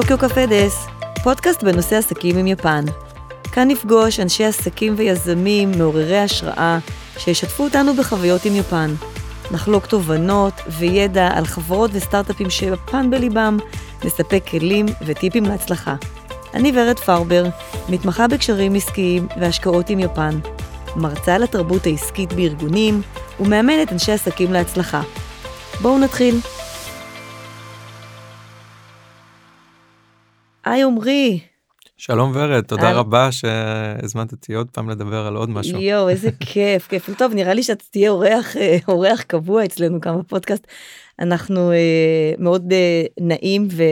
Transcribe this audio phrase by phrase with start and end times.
[0.00, 0.86] טוקיו קפה דס,
[1.22, 2.84] פודקאסט בנושא עסקים עם יפן.
[3.52, 6.78] כאן נפגוש אנשי עסקים ויזמים מעוררי השראה
[7.18, 8.94] שישתפו אותנו בחוויות עם יפן.
[9.50, 13.56] נחלוק תובנות וידע על חברות וסטארט-אפים שיפן בליבם,
[14.04, 15.94] נספק כלים וטיפים להצלחה.
[16.54, 17.44] אני ורד פרבר,
[17.88, 20.38] מתמחה בקשרים עסקיים והשקעות עם יפן,
[20.96, 23.02] מרצה על התרבות העסקית בארגונים
[23.40, 25.02] ומאמנת אנשי עסקים להצלחה.
[25.80, 26.40] בואו נתחיל.
[30.66, 31.40] היי עמרי.
[31.96, 35.80] שלום ורד, תודה רבה שהזמנת אותי עוד פעם לדבר על עוד משהו.
[35.80, 37.10] יואו, איזה כיף, כיף.
[37.18, 40.66] טוב, נראה לי שאתה תהיה אורח, אה, אורח קבוע אצלנו כאן בפודקאסט.
[41.18, 43.82] אנחנו אה, מאוד אה, נעים ו,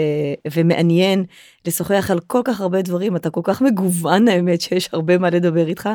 [0.53, 1.25] ומעניין
[1.67, 5.67] לשוחח על כל כך הרבה דברים, אתה כל כך מגוון האמת שיש הרבה מה לדבר
[5.67, 5.89] איתך.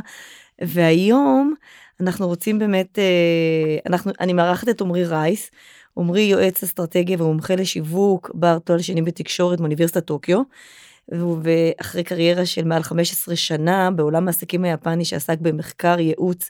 [0.62, 1.54] והיום
[2.02, 5.52] אנחנו רוצים באמת, אה, אנחנו, אני מארחת את עמרי רייס.
[5.98, 10.42] עמרי יועץ אסטרטגיה ומומחה לשיווק, בעל תואר שני בתקשורת מאוניברסיטת טוקיו.
[11.44, 16.50] ואחרי קריירה של מעל 15 שנה בעולם העסקים היפני שעסק במחקר, ייעוץ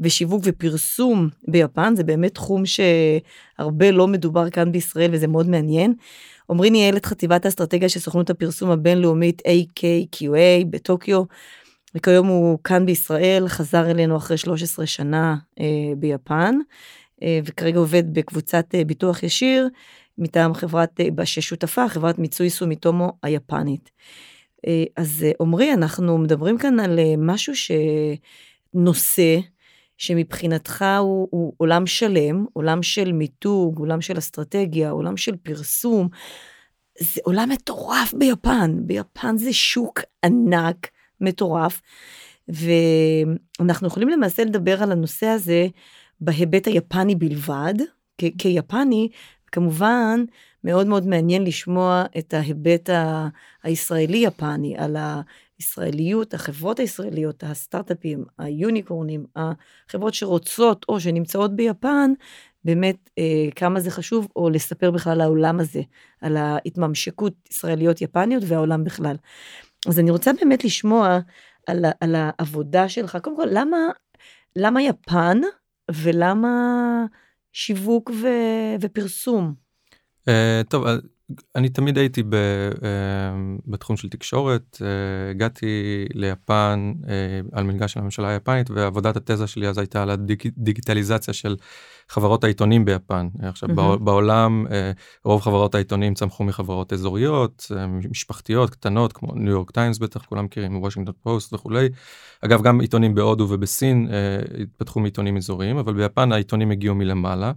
[0.00, 5.94] ושיווק ופרסום ביפן, זה באמת תחום שהרבה לא מדובר כאן בישראל וזה מאוד מעניין.
[6.50, 11.22] עמרי ניהל את חטיבת האסטרטגיה של סוכנות הפרסום הבינלאומית AKQA בטוקיו,
[11.94, 15.64] וכיום הוא כאן בישראל, חזר אלינו אחרי 13 שנה אה,
[15.96, 16.54] ביפן,
[17.44, 19.68] וכרגע עובד בקבוצת אה, ביטוח ישיר
[20.18, 23.90] מטעם חברת, אה, ששותפה, חברת מיצוי סומיטומו היפנית.
[24.66, 27.52] אה, אז אה, עמרי, אנחנו מדברים כאן על משהו
[28.74, 29.38] שנושא,
[29.96, 36.08] שמבחינתך הוא, הוא עולם שלם, עולם של מיתוג, עולם של אסטרטגיה, עולם של פרסום.
[37.00, 40.86] זה עולם מטורף ביפן, ביפן זה שוק ענק,
[41.20, 41.80] מטורף,
[42.48, 45.66] ואנחנו יכולים למעשה לדבר על הנושא הזה
[46.20, 47.74] בהיבט היפני בלבד,
[48.18, 49.08] כ- כיפני,
[49.52, 50.24] כמובן,
[50.64, 53.28] מאוד מאוד מעניין לשמוע את ההיבט ה-
[53.62, 54.96] הישראלי-יפני, על
[55.58, 62.12] הישראליות, החברות הישראליות, הסטארט-אפים, היוניקורנים, החברות שרוצות או שנמצאות ביפן,
[62.64, 65.80] באמת אה, כמה זה חשוב, או לספר בכלל העולם הזה,
[66.20, 69.16] על ההתממשקות ישראליות-יפניות והעולם בכלל.
[69.88, 71.18] אז אני רוצה באמת לשמוע
[71.66, 73.18] על, על העבודה שלך.
[73.22, 73.76] קודם כל, למה,
[74.56, 75.40] למה יפן
[75.94, 77.04] ולמה
[77.52, 78.28] שיווק ו,
[78.80, 79.54] ופרסום?
[80.28, 80.32] Uh,
[80.68, 80.84] טוב,
[81.56, 82.34] אני תמיד הייתי ב,
[82.74, 82.78] uh,
[83.66, 84.84] בתחום של תקשורת, uh,
[85.30, 87.08] הגעתי ליפן uh,
[87.52, 91.56] על מלגה של הממשלה היפנית ועבודת התזה שלי אז הייתה על הדיגיטליזציה של
[92.08, 93.28] חברות העיתונים ביפן.
[93.42, 93.98] עכשיו mm-hmm.
[93.98, 94.66] בעולם
[95.24, 97.66] רוב חברות העיתונים צמחו מחברות אזוריות,
[98.10, 101.88] משפחתיות, קטנות כמו ניו יורק טיימס בטח כולם מכירים, וושינגטון פוסט וכולי.
[102.44, 104.08] אגב גם עיתונים בהודו ובסין
[104.62, 107.52] התפתחו מעיתונים אזוריים, אבל ביפן העיתונים הגיעו מלמעלה.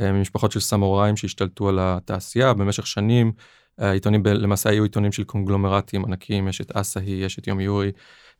[0.00, 3.32] אה, ממשפחות של סמוראים שהשתלטו על התעשייה במשך שנים.
[3.78, 7.92] העיתונים למעשה היו עיתונים של קונגלומרטים ענקיים, יש את אסאהי, יש את יומיורי.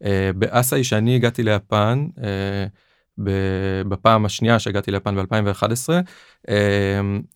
[0.05, 2.67] אה, באסאהי שאני הגעתי ליפן, אה,
[3.89, 5.89] בפעם השנייה שהגעתי ליפן ב-2011,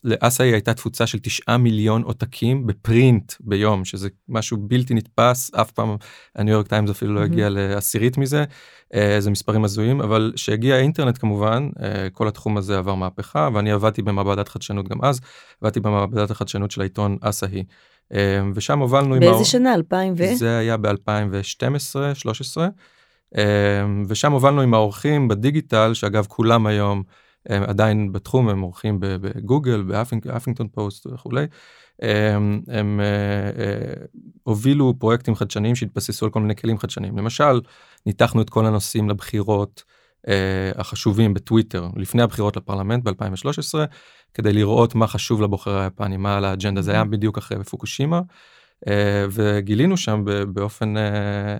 [0.03, 5.95] לאסאי הייתה תפוצה של 9 מיליון עותקים בפרינט ביום, שזה משהו בלתי נתפס, אף פעם
[6.35, 8.43] הניו יורק טיימס אפילו לא הגיע לעשירית מזה,
[8.93, 13.71] אה, זה מספרים הזויים, אבל כשהגיע האינטרנט כמובן, אה, כל התחום הזה עבר מהפכה, ואני
[13.71, 15.19] עבדתי במעבדת חדשנות גם אז,
[15.61, 17.63] עבדתי במעבדת החדשנות של העיתון אסאי.
[18.13, 19.43] אה, ושם הובלנו באיזה עם...
[19.43, 19.73] שנה?
[19.73, 20.35] 2000 ו?
[20.35, 22.57] זה היה ב-2012-2013.
[23.37, 27.03] אמ, ושם הובלנו עם העורכים בדיגיטל שאגב כולם היום
[27.49, 31.45] הם עדיין בתחום הם עורכים בגוגל בהאפינגטון פוסט וכולי.
[32.01, 33.05] הם, הם אה,
[33.63, 34.05] אה,
[34.43, 37.61] הובילו פרויקטים חדשניים שהתבססו על כל מיני כלים חדשניים למשל
[38.05, 39.83] ניתחנו את כל הנושאים לבחירות
[40.27, 43.75] אה, החשובים בטוויטר לפני הבחירות לפרלמנט ב2013
[44.33, 47.05] כדי לראות מה חשוב לבוחר היפני מה על האג'נדה זה היה mm-hmm.
[47.05, 48.21] בדיוק אחרי פוקושימה.
[48.87, 51.03] אה, וגילינו שם באופן אה,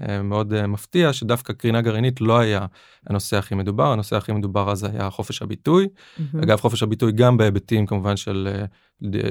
[0.10, 2.66] אה, מאוד מפתיע שדווקא קרינה גרעינית לא היה
[3.08, 3.92] הנושא הכי מדובר.
[3.92, 5.88] הנושא הכי מדובר אז היה חופש הביטוי.
[5.88, 6.44] Mm-hmm.
[6.44, 8.64] אגב חופש הביטוי גם בהיבטים כמובן של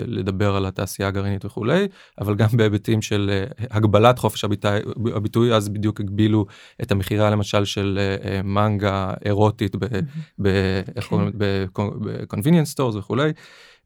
[0.06, 1.88] לדבר על התעשייה הגרעינית וכולי
[2.20, 4.80] אבל גם בהיבטים של הגבלת חופש הביטוי,
[5.14, 6.46] הביטוי אז בדיוק הגבילו
[6.82, 7.98] את המכירה למשל של
[8.44, 9.76] מנגה אירוטית
[10.38, 13.32] ב-convenience stores וכולי.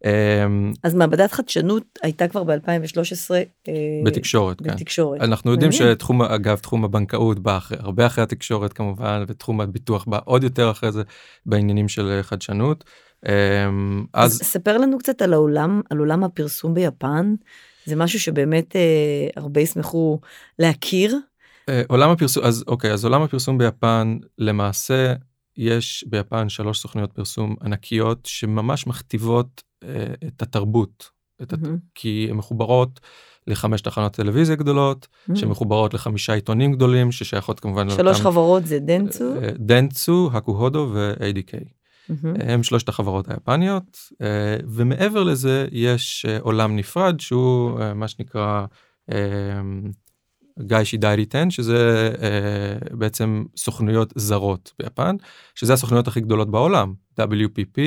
[0.05, 3.31] אמ, אז מעבדת חדשנות הייתה כבר ב-2013
[3.69, 4.71] אה, בתקשורת, כן.
[4.71, 5.21] בתקשורת.
[5.21, 10.19] אנחנו יודעים שתחום אגב תחום הבנקאות בא אחרי, הרבה אחרי התקשורת כמובן ותחום הביטוח בא
[10.25, 11.03] עוד יותר אחרי זה
[11.47, 12.85] בעניינים של חדשנות.
[13.27, 14.33] אמ, אז...
[14.33, 17.35] אז ספר לנו קצת על העולם על עולם הפרסום ביפן
[17.85, 20.21] זה משהו שבאמת אה, הרבה ישמחו
[20.59, 21.17] להכיר.
[21.69, 25.15] אה, עולם הפרסום אז אוקיי אז עולם הפרסום ביפן למעשה
[25.57, 29.63] יש ביפן שלוש סוכניות פרסום ענקיות שממש מכתיבות
[30.27, 31.11] את התרבות,
[31.43, 31.59] את הת...
[31.95, 33.01] כי הן מחוברות
[33.47, 35.37] לחמש תחנות טלוויזיה גדולות, Mm.
[35.37, 39.35] שמחוברות לחמישה עיתונים גדולים, ששייכות כמובן שלוש לאותם- חברות זה דנצו.
[39.43, 41.53] אה, דנצו, הקוהודו ו-ADK.
[42.09, 42.37] מהמם.
[42.41, 44.27] הם שלושת החברות היפניות, אה,
[44.69, 48.65] ומעבר לזה יש אה, עולם נפרד שהוא אה, מה שנקרא
[50.59, 52.29] אה, 外資代理店, שזה אה,
[52.97, 55.17] בעצם סוכנויות זרות ביפן,
[55.55, 57.79] שזה הסוכנויות הכי גדולות בעולם, WPP,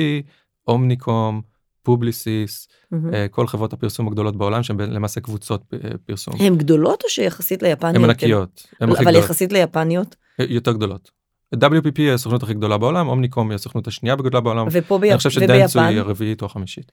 [0.68, 1.40] אומניקום,
[1.82, 3.14] פובליסיס, mm-hmm.
[3.14, 6.34] אה, כל חברות הפרסום הגדולות בעולם שהן למעשה קבוצות אה, פרסום.
[6.38, 7.96] הן גדולות או שיחסית ליפניות?
[7.96, 10.16] הן ענקיות, הן הכי אבל גדולות, יחסית ליפניות?
[10.40, 11.10] אה, יותר גדולות.
[11.54, 15.16] WPP היא הסוכנות הכי גדולה בעולם, אומניקום היא הסוכנות השנייה בגודלה בעולם, ופה אני ביפ-
[15.16, 15.80] חושב שדנטסו?
[15.80, 16.92] היא הרביעית או החמישית.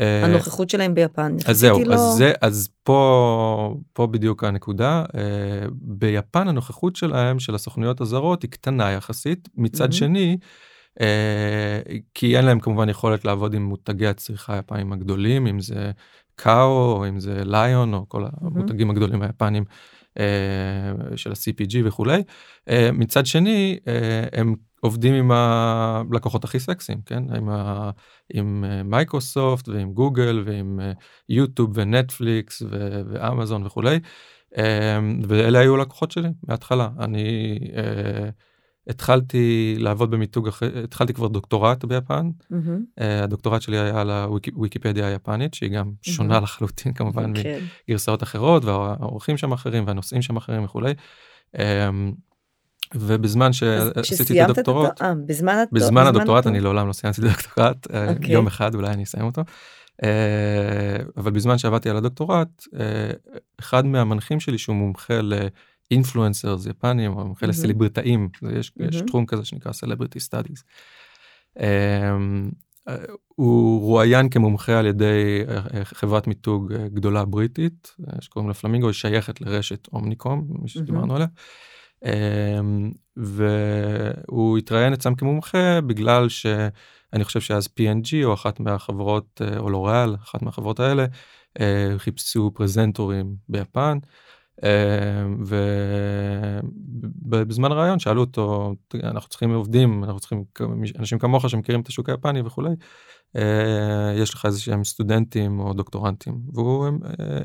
[0.00, 1.36] אה, הנוכחות שלהם ביפן.
[1.46, 5.04] אז זהו, היא אז לא- זה, אז פה, פה בדיוק הנקודה.
[5.16, 9.48] אה, ביפן הנוכחות שלהם, של הסוכנויות הזרות, היא קטנה יחסית.
[9.56, 9.92] מצד מהמם.
[9.92, 10.36] שני,
[11.00, 11.80] אה,
[12.14, 15.90] כי אין להם כמובן יכולת לעבוד עם מותגי הצריכה היפנים הגדולים, אם זה
[16.36, 19.64] קאו, או אם זה ליון, או כל המותגים הגדולים היפנים
[21.16, 22.22] של ה-CPG וכולי.
[22.92, 23.78] מצד שני,
[24.32, 27.22] הם עובדים עם הלקוחות הכי סקסיים, כן?
[27.36, 27.90] עם, ה,
[28.34, 30.92] עם אה, מייקרוסופט ועם גוגל ועם אה,
[31.28, 34.00] יוטיוב ונטפליקס ו- ואמזון וכולי.
[34.56, 34.98] אה,
[35.28, 36.88] ואלה היו הלקוחות שלי מההתחלה.
[37.00, 38.28] אני אה,
[38.88, 42.30] התחלתי לעבוד במיתוג אחרי שהתחלתי כבר דוקטורט ביפן.
[42.50, 42.84] mm-hmm.
[43.00, 47.58] אה, הדוקטורט שלי היה על הוויקיפדיה היפנית, שהיא גם שונה לחלוטין כמובן כן.
[47.88, 50.94] מגרסאות אחרות, והעורכים שם אחרים והנושאים שם אחרים וכולי.
[51.58, 51.90] אה,
[52.94, 56.46] ובזמן שעשיתי את הדוקטורט, אה, בזמן הד- בזמן הדוקטורט?
[56.46, 58.32] אני לעולם לא סיימתי את הדוקטורט, אה, אוקיי.
[58.32, 59.42] יום אחד אולי אני אסיים אותו.
[60.04, 60.08] אה,
[61.16, 62.64] אבל בזמן שעבדתי על הדוקטורט,
[63.60, 65.14] אחד מהמנחים שלי שהוא מומחה
[65.90, 67.50] ל influencers יפנים, או מומחה mm-hmm.
[67.58, 68.28] לסלבריטאים,
[68.58, 69.06] יש יש mm-hmm.
[69.06, 70.64] תחום כזה שנקרא celebrity studies.
[73.28, 75.42] הוא רואיין כמומחה על ידי
[75.84, 81.26] חברת מיתוג גדולה בריטית, שקוראים לה פלמינגו, היא שייכת לרשת אומניקום, מי שדיברנו עליה.
[82.04, 89.70] אמ, והוא התראיין אצלם כמומחה בגלל שאני חושב שאז P&G או אחת מהחברות אה, או
[89.70, 91.06] לוריאל אחת מהחברות האלה
[91.60, 93.98] אה, חיפשו פרזנטורים ביפן.
[94.62, 95.44] אמ,
[97.28, 100.44] ובזמן הרעיון שאלו אותו אנחנו צריכים עובדים אנחנו צריכים
[100.98, 102.70] אנשים כמוך שמכירים את השוק היפני וכולי.
[103.36, 103.42] אה,
[104.16, 106.90] יש לך איזה שהם סטודנטים או דוקטורנטים והוא אה,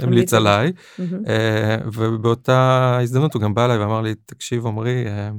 [0.02, 0.34] המליץ.
[0.34, 0.72] עליי.
[1.28, 5.30] אה, ובאותה הזדמנות הוא גם בא אליי ואמר לי תקשיב עמרי אה,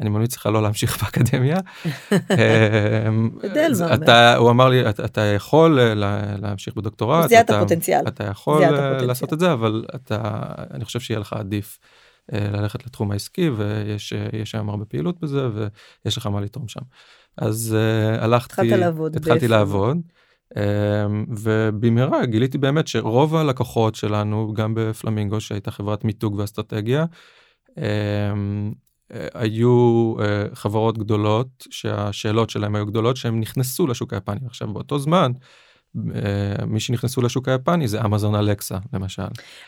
[0.00, 1.56] אני ממליץ לך לא להמשיך באקדמיה.
[3.94, 8.08] אתה הוא אמר לי "אתה- יכול לה- להמשיך בדוקטורט זיהת אתה- הפוטנציאל.
[8.08, 8.62] אתה יכול.
[9.06, 10.40] לעשות את זה אבל אתה
[10.74, 11.78] אני חושב שיהיה לך עדיף
[12.32, 15.48] ללכת לתחום העסקי ויש יש שם הרבה פעילות בזה
[16.04, 16.80] ויש לך מה לתרום שם.
[17.38, 19.56] אז אה, הלכתי התחלת לעבוד התחלתי באיפה?
[19.56, 19.98] לעבוד.
[20.56, 27.04] אמ, ובמהרה גיליתי באמת שרוב הלקוחות שלנו גם בפלמינגו שהייתה חברת מיתוג ואסטרטגיה
[27.78, 28.32] אה,
[29.34, 35.32] היו אה, חברות גדולות שהשאלות שלהם היו גדולות שהם נכנסו לשוק היפני עכשיו באותו זמן.
[36.14, 39.22] אה, מי שנכנסו לשוק היפני זה אמזון אלקסה למשל.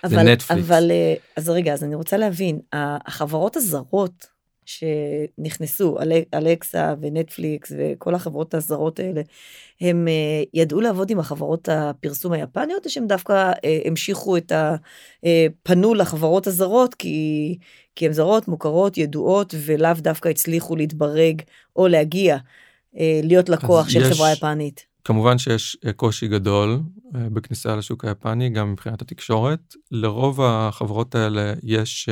[0.06, 0.50] זה אבל, נטפליקס.
[0.50, 0.90] אבל
[1.36, 4.26] אז רגע אז אני רוצה להבין החברות הזרות
[4.70, 9.22] שנכנסו אל- אלקסה ונטפליקס וכל החברות הזרות האלה
[9.80, 13.32] הם אה, ידעו לעבוד עם החברות הפרסום היפניות או שהם דווקא
[13.64, 14.76] אה, המשיכו את ה...
[15.24, 17.58] אה, פנו לחברות הזרות כי
[17.96, 21.42] כי הן זרות מוכרות ידועות ולאו דווקא הצליחו להתברג
[21.76, 22.36] או להגיע
[23.22, 24.86] להיות לקוח של יש- חברה יפנית.
[25.04, 26.80] כמובן שיש קושי גדול
[27.12, 32.08] בכניסה לשוק היפני גם מבחינת התקשורת לרוב החברות האלה יש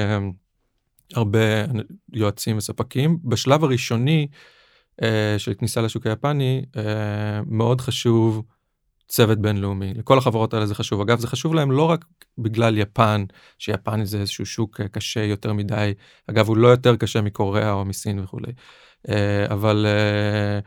[1.14, 1.64] הרבה
[2.12, 3.18] יועצים וספקים.
[3.24, 4.26] בשלב הראשוני
[5.02, 8.42] אה, של כניסה לשוק היפני אה, מאוד חשוב
[9.08, 9.94] צוות בינלאומי.
[9.94, 11.00] לכל החברות האלה זה חשוב.
[11.00, 12.04] אגב זה חשוב להם לא רק
[12.38, 13.24] בגלל יפן
[13.58, 15.94] שיפן זה איזשהו שוק אה, קשה יותר מדי.
[16.26, 18.52] אגב הוא לא יותר קשה מקוריאה או מסין וכולי.
[19.08, 20.60] אה, אבל אה,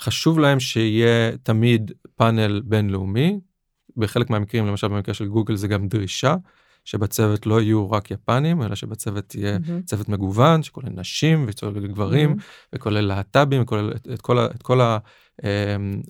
[0.00, 3.40] חשוב להם שיהיה תמיד פאנל בינלאומי.
[3.96, 6.34] בחלק מהמקרים למשל במקרה של גוגל זה גם דרישה
[6.84, 9.82] שבצוות לא יהיו רק יפנים אלא שבצוות יהיה מהמם.
[9.82, 12.40] צוות מגוון שכולל נשים וכולל גברים מהמם.
[12.74, 14.80] וכולל להט"בים וכולל את, את כל, את כל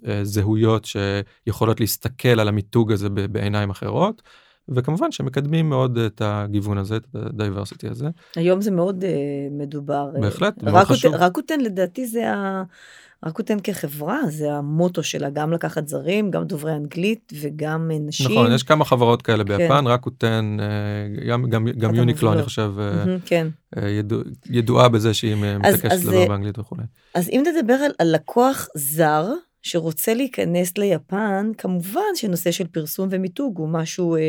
[0.05, 4.23] הזהויות שיכולות להסתכל על המיתוג הזה בעיניים אחרות.
[4.69, 8.09] וכמובן שמקדמים מאוד את הגיוון הזה, את ה diversity הזה.
[8.37, 9.07] היום זה מאוד uh,
[9.53, 10.11] מדובר.
[10.17, 11.15] אה, בהחלט, מאוד רקוטן, חשוב.
[11.15, 12.63] רקוטן לדעתי זה ה...
[13.27, 18.31] רקוטן כחברה זה המוטו שלה גם לקחת זרים גם דוברי אנגלית וגם נשים.
[18.31, 19.59] נכון, יש כמה חברות כאלה כן.
[19.59, 22.43] ביפן, רקוטן, אה, גם, גם, גם יוניקלו אני.
[22.43, 23.49] חושב mm-hmm, כן.
[23.77, 26.83] ידוע, ידועה בזה שהיא מתעקשת לדבר באנגלית וכולי.
[27.15, 29.27] אז אם נדבר על, על לקוח זר
[29.65, 34.21] שרוצה להיכנס ליפן כמובן שנושא של פרסום ומיתוג הוא משהו אה,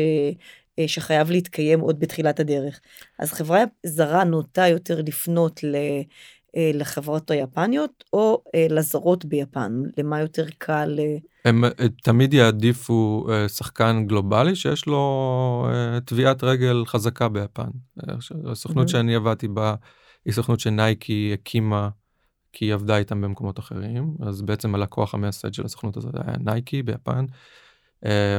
[0.78, 2.80] אה, שחייב להתקיים עוד בתחילת הדרך.
[3.18, 5.76] אז חברה זרה נוטה יותר לפנות ל...
[6.56, 9.82] אה, לחברות היפניות או אה, לזרות ביפן?
[9.98, 10.98] למה יותר קל?
[11.44, 11.64] הם
[12.02, 15.68] תמיד יעדיפו שחקן גלובלי שיש לו
[16.04, 17.68] טביעת רגל חזקה ביפן.
[18.50, 18.90] הסוכנות mm-hmm.
[18.90, 19.74] שאני עבדתי בה
[20.24, 21.88] היא סוכנות שנייקי הקימה
[22.56, 26.82] כי היא עבדה איתם במקומות אחרים אז בעצם הלקוח המייסד של הסוכנות הזאת היה נייקי
[26.82, 27.24] ביפן.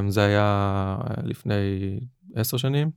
[0.08, 1.54] זה היה לפני
[2.36, 2.92] עשר שנים.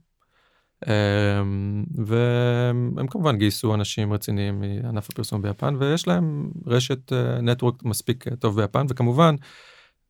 [2.07, 7.13] והם כמובן גייסו אנשים רציניים מענף הפרסום ביפן ויש להם רשת
[7.43, 9.35] network מספיק טוב ביפן וכמובן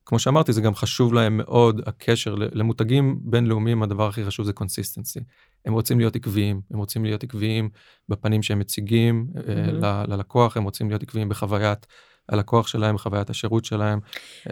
[0.06, 5.20] כמו שאמרתי זה גם חשוב להם מאוד הקשר למותגים בינלאומיים הדבר הכי חשוב זה consistency.
[5.64, 7.70] הם רוצים להיות עקביים הם רוצים להיות עקביים
[8.08, 9.86] בפנים שהם מציגים mm-hmm.
[10.08, 11.86] ללקוח הם רוצים להיות עקביים בחוויית
[12.28, 14.00] הלקוח שלהם חוויית השירות שלהם.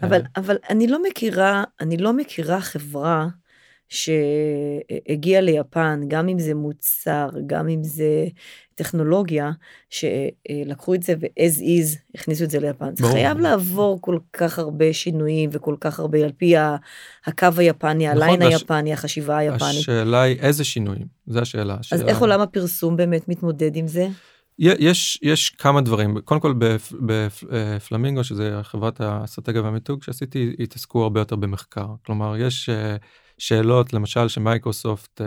[0.02, 3.26] אבל אבל אני לא מכירה אני לא מכירה חברה.
[3.88, 8.26] שהגיע ליפן, גם אם זה מוצר, גם אם זה
[8.74, 9.50] טכנולוגיה,
[9.90, 12.96] שלקחו את זה ו-as is, הכניסו את זה ליפן.
[12.96, 16.54] זה חייב לעבור כל כך הרבה שינויים וכל כך הרבה, על פי
[17.26, 18.52] הקו היפני, נכון, הליין הש...
[18.52, 19.62] היפני, החשיבה היפנית.
[19.62, 21.74] השאלה היא איזה שינויים, זו השאלה.
[21.74, 22.08] אז השאלה...
[22.08, 24.08] איך עולם הפרסום באמת מתמודד עם זה?
[24.58, 26.54] יש יש כמה דברים קודם כל
[27.00, 32.96] בפלמינגו שזה חברת האסטרטגיה והמיתוג שעשיתי התעסקו הרבה יותר במחקר כלומר יש אה,
[33.38, 35.24] שאלות למשל שמייקרוסופט uh,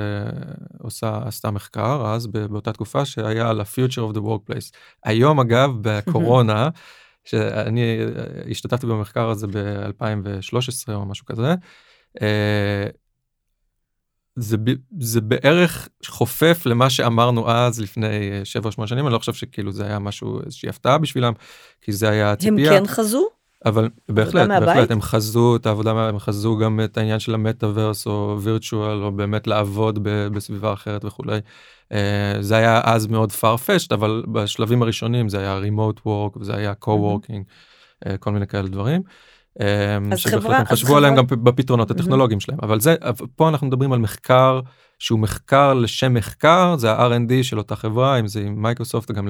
[0.80, 4.72] עושה עשתה מחקר אז באותה תקופה שהיה על ה-future of the workplace.
[5.03, 6.70] היום אגב בקורונה
[7.30, 11.56] שאני אה, השתתפתי במחקר הזה ב-2013 או משהו כזה.
[12.18, 12.22] Uh,
[14.36, 14.58] זה,
[15.00, 18.41] זה בערך חופף למה שאמרנו אז לפני
[18.82, 21.34] 7-8 שנים אני לא חושב שכאילו זה היה משהו איזושהי הפתעה בשבילם
[21.82, 22.77] כי זה היה ציפייה.
[22.77, 23.27] הם כן חזו?
[23.65, 28.38] אבל בהחלט, בהחלט, הם חזו את העבודה, הם חזו גם את העניין של המטאוורס או
[28.41, 31.39] וירטואל או באמת לעבוד בסביבה אחרת וכולי.
[31.91, 36.74] אה, זה היה אז מאוד farfetched אבל בשלבים הראשונים זה היה remote work וזה היה
[36.86, 37.44] co-working,
[38.06, 39.01] אה, כל מיני כאלה דברים.
[39.62, 42.96] אה, אז חברה, הם חשבו עליהם גם בפתרונות הטכנולוגיים שלהם אבל זה
[43.36, 44.60] פה אנחנו מדברים על מחקר
[45.00, 49.27] שהוא מחקר לשם מחקר זה ה-R&D של אותה חברה אם זה עם מייקרוסופט גם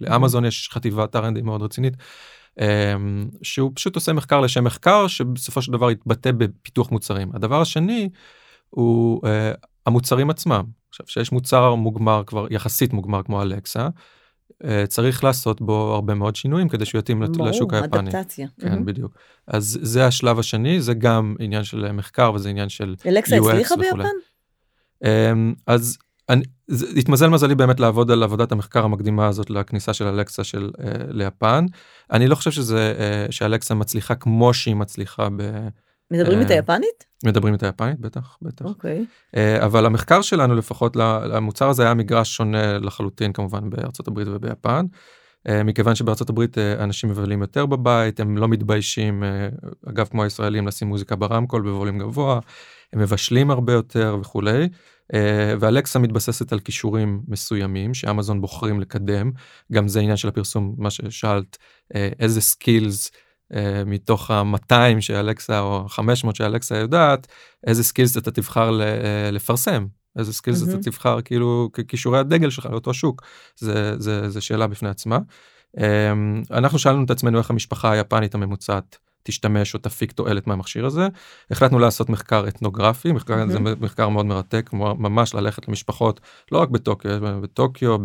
[0.00, 1.94] לאמזון יש חטיבת R&D מאוד רצינית.
[2.60, 7.30] אמ, שהוא פשוט עושה מחקר לשם מחקר שבסופו של דבר יתבטא בפיתוח מוצרים.
[7.34, 8.08] הדבר השני
[8.70, 10.62] הוא uh, המוצרים עצמם.
[10.88, 13.88] עכשיו שיש מוצר מוגמר כבר יחסית מוגמר כמו אלקסה.
[14.62, 18.10] Uh, צריך לעשות בו הרבה מאוד שינויים כדי שהוא יתאים ברור, לשוק היפני.
[18.10, 18.48] אדפטציה.
[18.60, 18.84] כן, mm-hmm.
[18.84, 19.14] בדיוק.
[19.46, 23.16] אז זה השלב השני, זה גם עניין של מחקר וזה עניין של UX וכולי.
[23.16, 24.08] אלקסה הצליחה ביפן?
[25.04, 25.08] Um,
[25.66, 30.44] אז אני, זה, התמזל מזלי באמת לעבוד על עבודת המחקר המקדימה הזאת לכניסה של אלקסה
[30.44, 31.66] של uh, ליפן.
[32.12, 32.94] אני לא חושב שזה
[33.28, 35.68] uh, שאלקסה מצליחה כמו שהיא מצליחה ב...
[36.10, 37.04] מדברים uh, את היפנית?
[37.24, 38.64] מדברים את היפנית בטח בטח.
[38.64, 39.04] אוקיי.
[39.04, 39.36] Okay.
[39.36, 44.86] Uh, אבל המחקר שלנו לפחות למוצר הזה היה מגרש שונה לחלוטין כמובן בארצות הברית וביפן.
[45.48, 50.22] Uh, מכיוון שבארצות הברית uh, אנשים מבלים יותר בבית הם לא מתביישים uh, אגב כמו
[50.22, 52.40] הישראלים לשים מוזיקה ברמקול בווליום גבוה
[52.92, 54.68] הם מבשלים הרבה יותר וכולי.
[55.14, 59.30] אה, ואלקסה מתבססת על כישורים מסוימים שאמזון בוחרים לקדם
[59.72, 61.58] גם זה עניין של הפרסום מה ששאלת
[61.94, 63.10] אה, איזה skills
[63.54, 67.26] אה, מתוך ה-200 שאלקסה או 500 שאלקסה יודעת
[67.66, 68.80] איזה skills אתה תבחר
[69.32, 69.86] לפרסם
[70.18, 70.70] איזה skills mm-hmm.
[70.70, 73.22] אתה תבחר כאילו כישורי הדגל שלך לאותו שוק
[73.56, 75.18] זה זה זה שאלה בפני עצמה.
[76.50, 81.08] אנחנו שאלנו את עצמנו איך המשפחה היפנית הממוצעת תשתמש או תפיק תועלת מהמכשיר הזה.
[81.50, 83.52] החלטנו לעשות מחקר אתנוגרפי, מחקר, mm-hmm.
[83.52, 86.20] זה מחקר מאוד מרתק, ממש ללכת למשפחות,
[86.52, 87.96] לא רק בטוקיו, בטוקיו,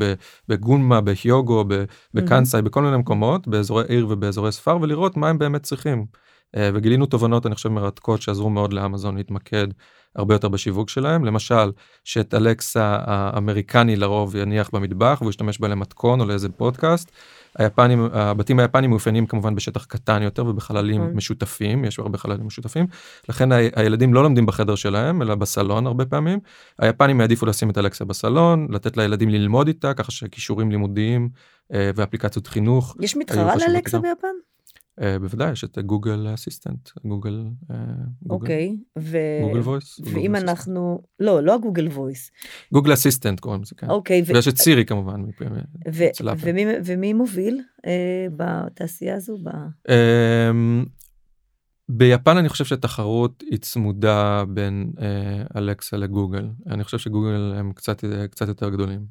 [0.48, 1.66] בגונמה, בהיוגו,
[2.14, 2.64] בקאנסאי, mm-hmm.
[2.64, 6.06] בכל מיני מקומות, באזורי עיר ובאזורי ספר, ולראות מה הם באמת צריכים.
[6.58, 9.68] אה, וגילינו תובנות אני חושב מרתקות שעזרו מאוד לאמזון להתמקד
[10.16, 11.72] הרבה יותר בשיווק שלהם למשל
[12.04, 17.12] שאת אלקסה האמריקני לרוב יניח במטבח והוא ישתמש בה למתכון או לאיזה פודקאסט.
[17.58, 21.16] היפנים הבתים היפנים מאופיינים כמובן בשטח קטן יותר ובחללים mm.
[21.16, 22.88] משותפים יש הרבה חללים משותפים
[23.30, 26.40] לכן הילדים לא לומדים בחדר שלהם אלא בסלון הרבה פעמים
[26.80, 31.30] היפנים העדיפו לשים את אלקסה בסלון לתת לילדים ללמוד איתה ככה שכישורים לימודיים
[31.74, 32.96] אה, ואפליקציות חינוך.
[33.00, 34.28] יש מתחרה לאלקסה ביפן?
[35.00, 37.46] Uh, בוודאי יש את גוגל אסיסטנט גוגל.
[38.30, 38.78] אוקיי
[39.42, 42.32] גוגל וויס ואם אנחנו לא לא גוגל וויס.
[42.74, 43.90] גוגל אסיסטנט קוראים לזה כן.
[43.90, 45.24] אוקיי ויש את סירי כמובן
[45.94, 46.04] ו...
[46.40, 47.82] ומי, ומי מוביל uh,
[48.38, 49.50] בתעשייה הזו ב...
[49.88, 49.92] uh,
[51.90, 55.02] ביפן אני חושב שהתחרות היא צמודה בין uh,
[55.58, 56.50] אלקסה לגוגל.
[56.68, 59.06] אני חושב שגוגל הם קצת קצת יותר גדולים.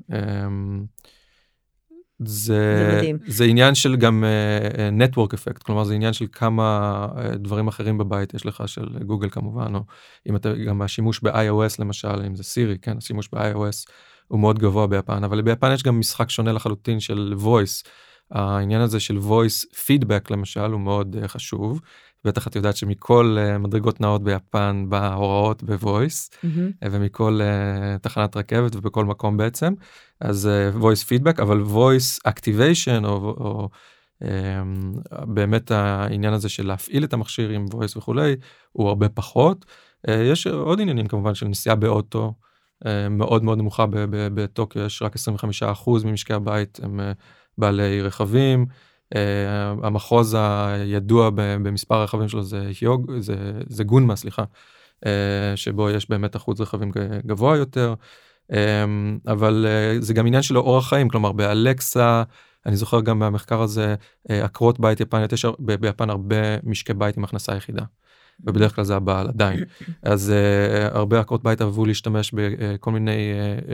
[2.25, 3.11] זה, זה.
[3.27, 7.99] זה עניין של גם uh, network effect, כלומר זה עניין של כמה uh, דברים אחרים
[7.99, 9.81] בבית יש לך, של גוגל כמובן, או
[10.29, 13.91] אם אתה, גם השימוש ב-iOS למשל, אם זה סירי, כן, השימוש ב-iOS
[14.29, 17.89] הוא מאוד גבוה ביפן, אבל ביפן יש גם משחק שונה לחלוטין של voice.
[18.31, 21.81] העניין הזה של voice feedback למשל הוא מאוד uh, חשוב.
[22.25, 26.71] בטח את יודעת שמכל uh, מדרגות נאות ביפן בא הוראות בvoice מהמם.
[26.85, 29.73] uh, ומכל uh, תחנת רכבת ובכל מקום בעצם
[30.21, 30.49] אז
[30.81, 33.69] voice feedback אבל voice activation או, או
[35.27, 38.37] באמת העניין הזה של להפעיל את המכשיר עם voice וכולי
[38.73, 39.65] הוא הרבה פחות.
[40.09, 42.35] יש עוד עניינים כמובן של נסיעה באוטו
[43.11, 45.15] מאוד מאוד נמוכה ב- ב- בטוקיו יש רק
[45.87, 47.01] 25% ממשקי הבית הם
[47.59, 48.67] בעלי רכבים.
[49.15, 53.37] Uh, המחוז הידוע במספר הרכבים שלו זה היוג זה,
[53.69, 54.45] זה גונמה סליחה
[55.05, 55.09] uh,
[55.57, 56.91] שבו יש באמת אחוז רכבים
[57.27, 57.95] גבוה יותר
[58.53, 58.55] um,
[59.27, 59.67] אבל
[60.01, 62.23] זה גם עניין של אורח חיים כלומר באלקסה
[62.67, 63.95] אני זוכר גם מהמחקר הזה
[64.29, 67.85] עקרות בית יפניות יש ביפן הרבה משקי בית עם הכנסה יחידה.
[68.45, 69.65] ובדרך כלל זה הבעל עדיין
[70.03, 73.65] אז uh, הרבה עקרות בית אהבו להשתמש בכל מיני uh,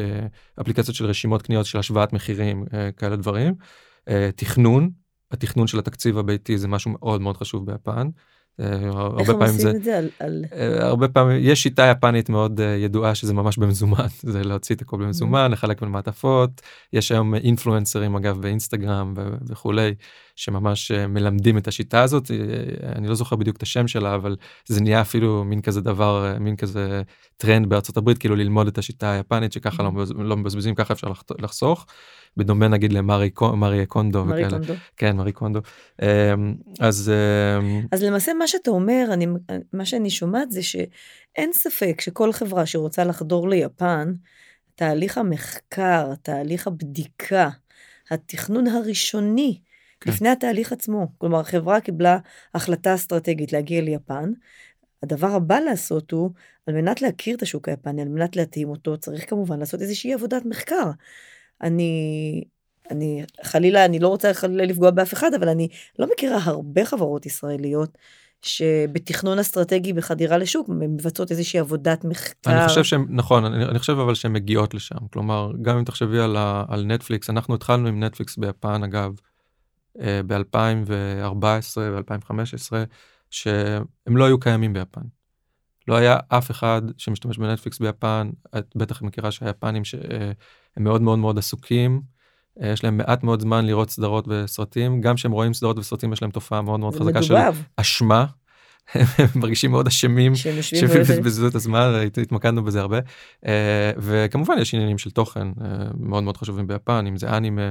[0.56, 3.54] uh, אפליקציות של רשימות קניות של השוואת מחירים uh, כאלה דברים.
[4.08, 4.90] Uh, תכנון
[5.30, 8.09] התכנון של התקציב הביתי זה משהו מאוד מאוד חשוב ביפן.
[8.61, 9.99] אה, איך הרבה הם פעמים זה עושים את זה?
[9.99, 10.45] על- על...
[10.52, 14.83] אה, הרבה פעמים יש שיטה יפנית מאוד אה, ידועה שזה ממש במזומן זה להוציא את
[14.83, 16.50] הכל במזומן לחלק בין מעטפות
[16.92, 19.14] יש היום אינפלואנסרים אגב באינסטגרם
[19.49, 19.95] וכולי
[20.37, 22.30] שממש מלמדים את השיטה הזאת
[22.97, 26.56] אני לא זוכר בדיוק את השם שלה אבל זה נהיה אפילו מין כזה דבר מין
[26.56, 27.02] כזה
[27.37, 31.06] טרנד בארצות הברית כאילו ללמוד את השיטה היפנית שככה לא מבז- לא מבזבזים ככה אפשר
[31.38, 31.87] לחסוך.
[32.36, 34.74] בדומה נגיד למרי קו- מרי קונדו וכאלה קונדו.
[34.96, 35.60] כן מרי קונדו
[36.02, 36.34] אה,
[36.80, 39.26] אז אה, אז למעשה מה שאתה אומר, אני,
[39.72, 44.12] מה שאני שומעת זה שאין ספק שכל חברה שרוצה לחדור ליפן,
[44.74, 47.48] תהליך המחקר, תהליך הבדיקה,
[48.10, 49.60] התכנון הראשוני,
[50.00, 50.10] כן.
[50.10, 51.06] לפני התהליך עצמו.
[51.18, 52.18] כלומר, החברה קיבלה
[52.54, 54.32] החלטה אסטרטגית להגיע ליפן.
[55.02, 56.30] הדבר הבא לעשות הוא,
[56.66, 60.44] על מנת להכיר את השוק היפני, על מנת להתאים אותו, צריך כמובן לעשות איזושהי עבודת
[60.44, 60.90] מחקר.
[61.62, 62.42] אני,
[62.90, 67.26] אני, חלילה, אני לא רוצה חלילה לפגוע באף אחד, אבל אני לא מכירה הרבה חברות
[67.26, 67.99] ישראליות
[68.42, 72.50] שבתכנון אסטרטגי בחדירה לשוק מבצעות איזושהי עבודת מחקר.
[72.50, 76.19] אני חושב שהם נכון אני, אני חושב אבל שהן מגיעות לשם כלומר גם אם תחשבי
[76.19, 79.14] על, ה- על נטפליקס אנחנו התחלנו עם נטפליקס ביפן אגב
[80.00, 82.73] ב-2014 ו-2015
[83.30, 85.00] שהם לא היו קיימים ביפן.
[85.88, 90.32] לא היה אף אחד שמשתמש בנטפליקס ביפן את בטח מכירה שהיפנים שהם
[90.80, 92.00] מאוד מאוד מאוד עסוקים.
[92.62, 96.22] אה, יש להם מעט מאוד זמן לראות סדרות וסרטים גם כשהם רואים סדרות וסרטים יש
[96.22, 97.34] להם תופעה מאוד מאוד חזקה של
[97.76, 98.26] אשמה.
[98.94, 102.99] הם מרגישים מאוד אשמים שהם יושבים ו- שבזבזו את הזמן הת- התמקדנו בזה הרבה
[103.46, 105.66] אה, וכמובן יש עניינים של תוכן אה,
[106.00, 107.70] מאוד מאוד חשובים ביפן אם זה אנימה אה.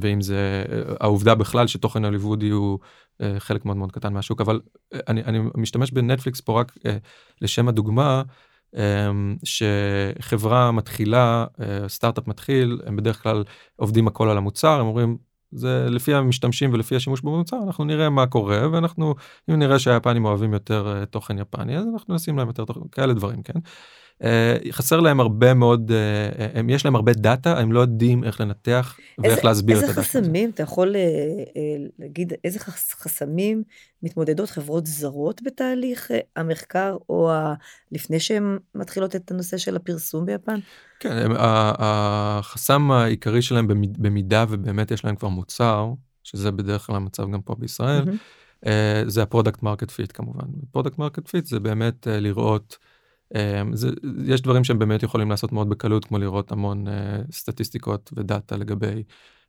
[0.00, 0.64] ואם זה
[1.00, 2.78] העובדה בכלל שתוכן הוליוודי הוא
[3.20, 4.60] אה, חלק מאוד מאוד קטן מהשוק אבל
[4.94, 6.96] אה, אני אני משתמש בנטפליקס פה רק אה,
[7.42, 8.22] לשם הדוגמה.
[8.76, 9.10] אה,
[9.44, 11.46] שחברה מתחילה
[11.88, 13.44] סטארט-אפ מתחיל הם בדרך כלל
[13.76, 15.16] עובדים הכל על המוצר הם אומרים
[15.52, 19.14] זה לפי המשתמשים ולפי השימוש במוצר אנחנו נראה מה קורה ואנחנו
[19.50, 23.42] אם נראה שהיפנים אוהבים יותר תוכן יפני אז אנחנו נשים להם יותר תוכן כאלה דברים
[23.42, 23.60] כן.
[24.22, 24.26] Uh,
[24.72, 25.94] חסר להם הרבה מאוד uh,
[26.58, 29.92] הם יש להם הרבה דאטה הם לא יודעים איך לנתח ואיך איזה- להסביר את איזה
[29.92, 30.08] הדאטה.
[30.08, 30.20] הזה.
[30.20, 31.00] חסמים, אתה יכול אה,
[31.56, 33.62] אה, להגיד איזה חס- חסמים
[34.02, 37.54] מתמודדות חברות זרות בתהליך אה, המחקר, או ה...
[37.92, 40.58] לפני שהן מתחילות את הנושא של הפרסום ביפן?
[41.00, 46.96] כן, הם, החסם העיקרי שלהם במיד- במידה ובאמת יש להם כבר מוצר שזה בדרך כלל
[46.96, 48.04] המצב גם פה בישראל.
[48.66, 50.46] אה, זה ה product market fit כמובן.
[50.70, 52.85] product market fit זה באמת אה, לראות, אה,
[53.72, 53.88] זה,
[54.24, 56.92] יש דברים שהם באמת יכולים לעשות מאוד בקלות כמו לראות המון אה,
[57.32, 59.02] סטטיסטיקות ודאטה לגבי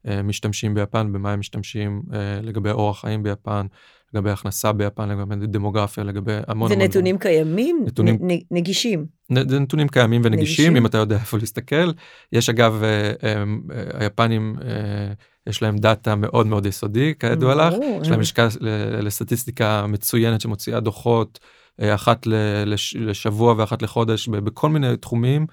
[0.07, 3.65] אה, משתמשים ביפן, במה הם משתמשים, אה, לגבי אורח חיים ביפן,
[4.13, 6.71] לגבי הכנסה ביפן, לגבי דמוגרפיה, לגבי המון.
[6.71, 8.17] ונתונים קיימים, נתונים-
[8.51, 9.05] נגישים.
[9.29, 10.75] נ- זה נתונים קיימים ונגישים נגישים?
[10.75, 11.91] אם אתה יודע איפה להסתכל.
[12.33, 13.43] יש אגב אה,
[13.93, 14.55] היפנים
[15.47, 17.73] יש להם דאטה מאוד מאוד יסודי כידוע לך.
[18.01, 18.19] יש להם.
[18.19, 18.47] לשכה
[19.01, 21.39] לסטטיסטיקה מצוינת שמוציאה דוחות
[21.81, 22.33] אחת ל-
[22.65, 25.45] לש- לשבוע ואחת לחודש בכל מיני תחומים.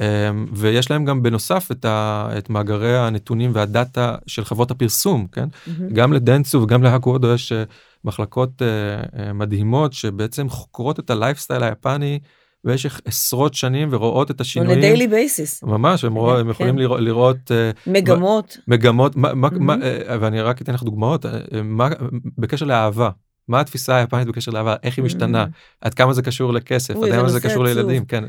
[0.00, 0.06] אה,
[0.52, 5.88] ויש להם גם בנוסף את, ה, את מאגרי הנתונים והדאטה של חברות הפרסום כן מהמם.
[5.94, 7.62] גם לדנצו וגם להקוודו יש אה,
[8.04, 8.66] מחלקות אה,
[9.26, 12.18] אה, מדהימות שבעצם חוקרות את הלייפסטייל היפני
[12.64, 14.94] במשך עשרות שנים ורואות את on a השינויים.
[14.94, 15.66] daily basis.
[15.66, 16.50] ממש הם, רואים, הם כן.
[16.50, 18.56] יכולים לראות, לראות אה, מגמות.
[18.68, 19.76] מגמות מה, מה, מה.
[19.82, 21.30] אה, ואני רק אתן לך דוגמאות אה,
[21.64, 21.88] מה
[22.38, 23.10] בקשר לאהבה
[23.48, 25.46] מה התפיסה היפנית בקשר לאהבה איך היא משתנה?
[25.80, 26.96] עד כמה זה קשור לכסף?
[26.96, 27.64] עד כמה זה קשור.
[27.64, 28.04] לילדים?
[28.04, 28.24] כן,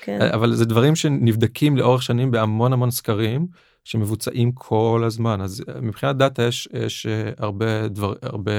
[0.00, 0.20] כן.
[0.20, 3.46] אבל זה דברים שנבדקים לאורך שנים בהמון המון סקרים
[3.84, 5.40] שמבוצעים כל הזמן.
[5.40, 7.06] אז מבחינת דאטה יש, יש
[7.38, 8.52] הרבה דבר הרבה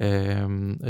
[0.00, 0.44] אה,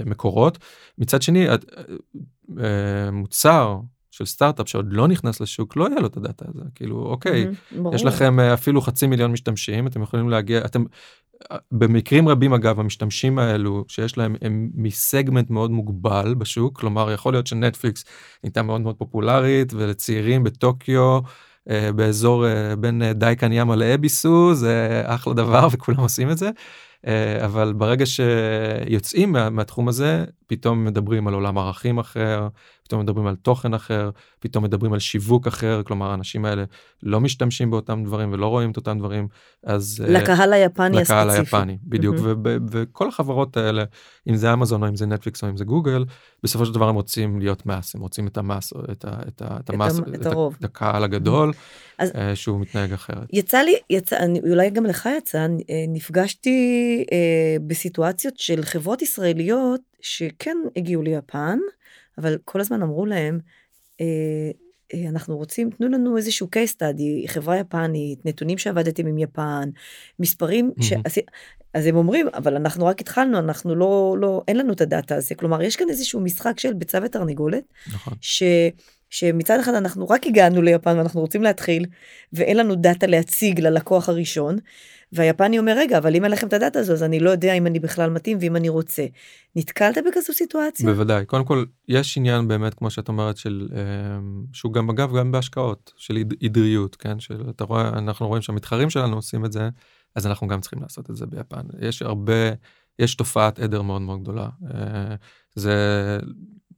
[0.06, 0.58] מקורות.
[0.98, 3.80] מצד שני אה, מוצר
[4.20, 7.94] של סטארט-אפ שעוד לא נכנס לשוק לא יהיה לו את הדאטה הזה כאילו אוקיי mm-hmm,
[7.94, 10.84] יש לכם אפילו חצי מיליון משתמשים אתם יכולים להגיע אתם
[11.72, 17.46] במקרים רבים אגב המשתמשים האלו שיש להם הם מסגמנט מאוד מוגבל בשוק כלומר יכול להיות
[17.46, 18.04] שנטפליקס
[18.44, 21.20] נהייתה מאוד מאוד פופולרית ולצעירים בטוקיו
[21.70, 26.50] אה, באזור אה, בין אה, דייקן ימה לאביסו זה אחלה דבר וכולם עושים את זה.
[27.44, 32.48] אבל ברגע שיוצאים מה, מהתחום הזה פתאום מדברים על עולם ערכים אחר
[32.90, 36.64] פתאום מדברים על תוכן אחר, פתאום מדברים על שיווק אחר, כלומר האנשים האלה
[37.02, 39.28] לא משתמשים באותם דברים ולא רואים את אותם דברים,
[39.64, 40.04] אז...
[40.04, 41.12] אה, לקהל היפני הספציפי.
[41.12, 42.48] לקהל היפני, בדיוק, mm-hmm.
[42.70, 43.84] וכל החברות האלה,
[44.28, 46.04] אם זה אמזון או אם זה נטפליקס או אם זה גוגל,
[46.42, 49.56] בסופו של דבר הם רוצים להיות מס, הם רוצים את המס, את, ה, את, ה,
[49.60, 50.56] את המס, את, את, הרוב.
[50.58, 51.52] את הקהל הגדול,
[51.98, 53.26] אז אה, שהוא מתנהג אחרת.
[53.32, 55.46] יצא לי, יצא, אני, אולי גם לך יצא, אה,
[55.88, 61.58] נפגשתי אה, בסיטואציות של חברות ישראליות שכן הגיעו ליפן,
[62.18, 63.38] אבל כל הזמן אמרו להם,
[64.00, 64.50] אה,
[64.94, 69.70] אה, אנחנו רוצים, תנו לנו איזשהו case study, חברה יפנית, נתונים שעבדתם עם יפן,
[70.18, 70.84] מספרים, mm-hmm.
[70.84, 70.92] ש...
[70.92, 71.14] אז,
[71.74, 75.34] אז הם אומרים, אבל אנחנו רק התחלנו, אנחנו לא, לא, אין לנו את הדאטה הזה.
[75.34, 78.14] כלומר, יש כאן איזשהו משחק של ביצה ותרנגולת, נכון.
[78.20, 78.42] ש...
[79.10, 81.86] שמצד אחד אנחנו רק הגענו ליפן ואנחנו רוצים להתחיל,
[82.32, 84.58] ואין לנו דאטה להציג ללקוח הראשון,
[85.12, 87.66] והיפני אומר, רגע, אבל אם אין לכם את הדאטה הזו, אז אני לא יודע אם
[87.66, 89.06] אני בכלל מתאים ואם אני רוצה.
[89.56, 90.86] נתקלת בכזו סיטואציה?
[90.86, 91.26] בוודאי.
[91.26, 95.92] קודם כל, יש עניין באמת, כמו שאת אומרת, של, אמ, שהוא גם, אגב, גם בהשקעות,
[95.96, 97.20] של עדריות, כן?
[97.20, 99.68] של, אתה רואה, אנחנו רואים שהמתחרים שלנו עושים את זה,
[100.14, 101.62] אז אנחנו גם צריכים לעשות את זה ביפן.
[101.80, 102.50] יש הרבה,
[102.98, 104.48] יש תופעת עדר מאוד מאוד גדולה.
[104.74, 105.14] אה,
[105.54, 105.74] זה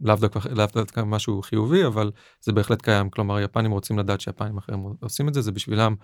[0.02, 2.10] לאו דווקא, לאו דווקא משהו חיובי, אבל
[2.40, 3.10] זה בהחלט קיים.
[3.10, 5.94] כלומר, יפנים רוצים לדעת שיפנים אחרים עושים את זה, זה בשבילם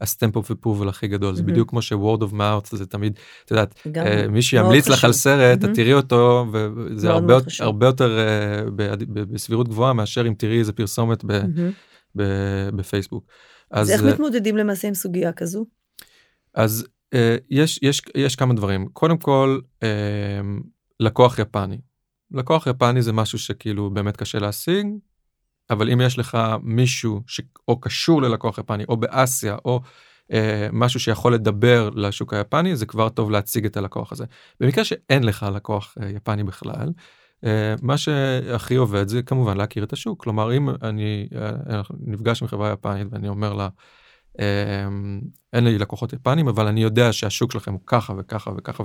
[0.00, 1.34] הסטמפ אוף אפרובל הכי גדול.
[1.34, 5.12] זה בדיוק כמו ש-word of mouth זה תמיד, את יודעת, אה, מי שימליץ לך על
[5.12, 7.10] סרט, את תראי אותו, וזה
[7.60, 8.62] הרבה יותר אה,
[9.10, 11.24] בסבירות גבוהה מאשר אם תראי איזה פרסומת
[12.74, 13.24] בפייסבוק.
[13.70, 15.66] אז איך אה, מתמודדים למעשה עם סוגיה כזו?
[16.54, 16.86] אז
[17.50, 18.88] יש, יש, יש כמה דברים.
[18.92, 19.58] קודם כל,
[21.00, 21.78] לקוח יפני.
[22.30, 24.86] לקוח יפני זה משהו שכאילו באמת קשה להשיג,
[25.70, 29.80] אבל אם יש לך מישהו שאו קשור ללקוח יפני או באסיה או
[30.32, 34.24] אה, משהו שיכול לדבר לשוק היפני זה כבר טוב להציג את הלקוח הזה.
[34.60, 36.88] במקרה שאין לך לקוח אה, יפני בכלל,
[37.44, 42.48] אה, מה שהכי עובד זה כמובן להכיר את השוק כלומר אם אני אה, נפגש עם
[42.48, 43.68] חברה יפנית ואני אומר לה
[45.52, 48.84] אין לי לקוחות יפנים אבל אני יודע שהשוק שלכם הוא ככה וככה וככה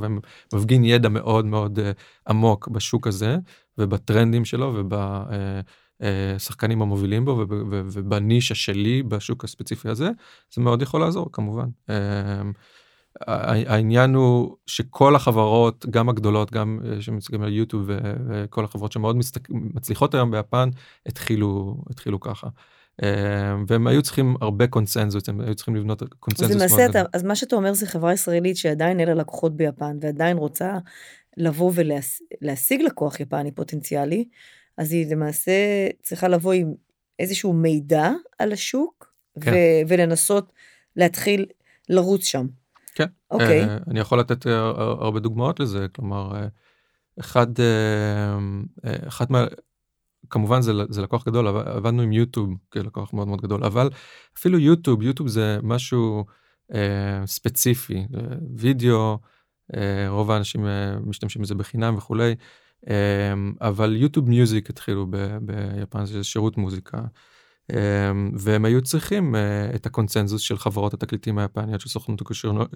[0.53, 1.91] ומפגין ידע מאוד מאוד אה,
[2.27, 3.37] עמוק בשוק הזה
[3.77, 10.09] ובטרנדים שלו ובשחקנים אה, אה, המובילים בו ובנישה שלי בשוק הספציפי הזה
[10.53, 11.67] זה מאוד יכול לעזור כמובן.
[11.89, 12.53] אמ,
[13.27, 17.89] העניין הוא שכל החברות גם הגדולות גם שמציגים על יוטיוב
[18.27, 19.17] וכל החברות שמאוד
[19.49, 20.69] מצליחות היום ביפן
[21.05, 22.47] התחילו התחילו ככה.
[23.03, 26.51] אה, והם היו צריכים הרבה קונצנזוס הם היו צריכים לבנות קונצנזוס.
[26.51, 29.97] אז למעשה אתה, אז מה שאתה אומר זה חברה ישראלית שעדיין אין לה לקוחות ביפן
[30.01, 30.77] ועדיין רוצה
[31.37, 34.25] לבוא ולהשיג לקוח יפני פוטנציאלי
[34.77, 35.51] אז היא למעשה
[36.01, 36.73] צריכה לבוא עם
[37.19, 39.51] איזשהו מידע על השוק כן.
[39.51, 40.53] ו- ולנסות
[40.95, 41.45] להתחיל
[41.89, 42.47] לרוץ שם.
[42.95, 43.05] כן.
[43.31, 43.65] אוקיי.
[43.65, 46.35] Uh, אני יכול לתת uh, הרבה דוגמאות לזה כלומר uh,
[47.19, 49.45] אחד uh, אחת מה
[50.33, 53.89] כמובן זה, זה לקוח גדול עבדנו עם יוטיוב כלקוח מאוד מאוד גדול אבל
[54.37, 56.25] אפילו יוטיוב יוטיוב זה משהו
[56.73, 58.21] אה, ספציפי אה,
[58.57, 59.17] וידאו
[59.75, 62.35] אה, רוב האנשים אה, משתמשים בזה בחינם וכולי
[62.89, 66.97] אה, אבל יוטיוב מיוזיק התחילו ב, ביפן זה שירות מוזיקה.
[67.71, 71.89] אה, והם היו צריכים uh, את הקונצנזוס של חברות התקליטים היפניות של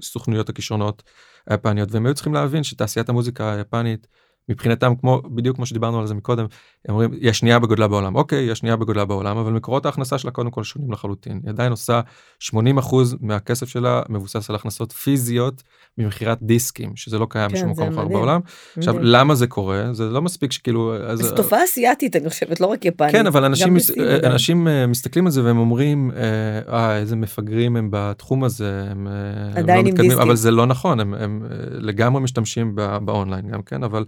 [0.02, 1.04] סוכנויות הכישרונות
[1.48, 4.08] היפניות והם היו צריכים להבין שתעשיית המוזיקה היפנית
[4.50, 6.46] מבחינתם כמו בדיוק כמו שדיברנו על זה מקודם
[6.88, 8.16] הם אומרים היא השנייה בגודלה בעולם.
[8.16, 11.40] אוקיי היא השנייה בגודלה בעולם אבל מקורות ההכנסה שלה קודם כל שונים לחלוטין.
[11.44, 12.02] היא עדיין עושה
[12.40, 12.78] 80
[13.22, 15.64] מהכסף שלה מבוסס על הכנסות פיזיות
[15.98, 18.40] ממכירת דיסקים שזה לא קיים כן, בשום מקום אחר בעולם.
[18.78, 19.94] עכשיו למה זה קורה?
[19.94, 23.12] זה לא מספיק שכאילו זו תופעה אסיאתית אני חושבת לא רק יפנית.
[23.12, 23.92] כן אבל אנשים מס...
[24.24, 29.08] אנשים אה, מסתכלים על זה והם אומרים אה, אה איזה מפגרים הם בתחום הזה הם,
[29.56, 30.20] עדיין הם לא מתקדמים.
[30.20, 33.84] אבל זה לא נכון הם, הם לגמרי משתמשים באונליין גם כן?
[33.84, 34.06] אבל.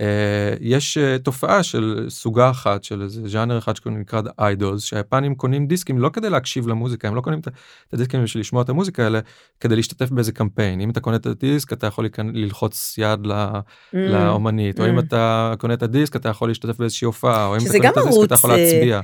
[0.00, 5.66] אה, יש אה, תופעה של סוגה אחת של איזה ז'אנר אחד שנקרא איידולס שהיפנים קונים
[5.66, 7.48] דיסקים לא כדי להקשיב למוזיקה הם לא קונים את
[7.92, 9.20] הדיסקים בשביל לשמוע את המוזיקה האלה
[9.60, 13.96] כדי להשתתף באיזה קמפיין אם אתה קונה את הדיסק אתה יכול ללחוץ יד mm.
[13.96, 15.02] לאומנית או אם mm.
[15.02, 18.24] אתה קונה את הדיסק אתה יכול להשתתף באיזושהי הופעה או אם אתה קונה את הדיסק
[18.24, 19.00] אתה יכול להצביע.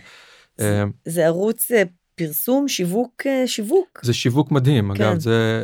[1.05, 1.71] זה ערוץ
[2.17, 4.01] פרסום, שיווק, אה, שיווק.
[4.03, 5.05] זה שיווק מדהים, כן.
[5.05, 5.63] אגב, זה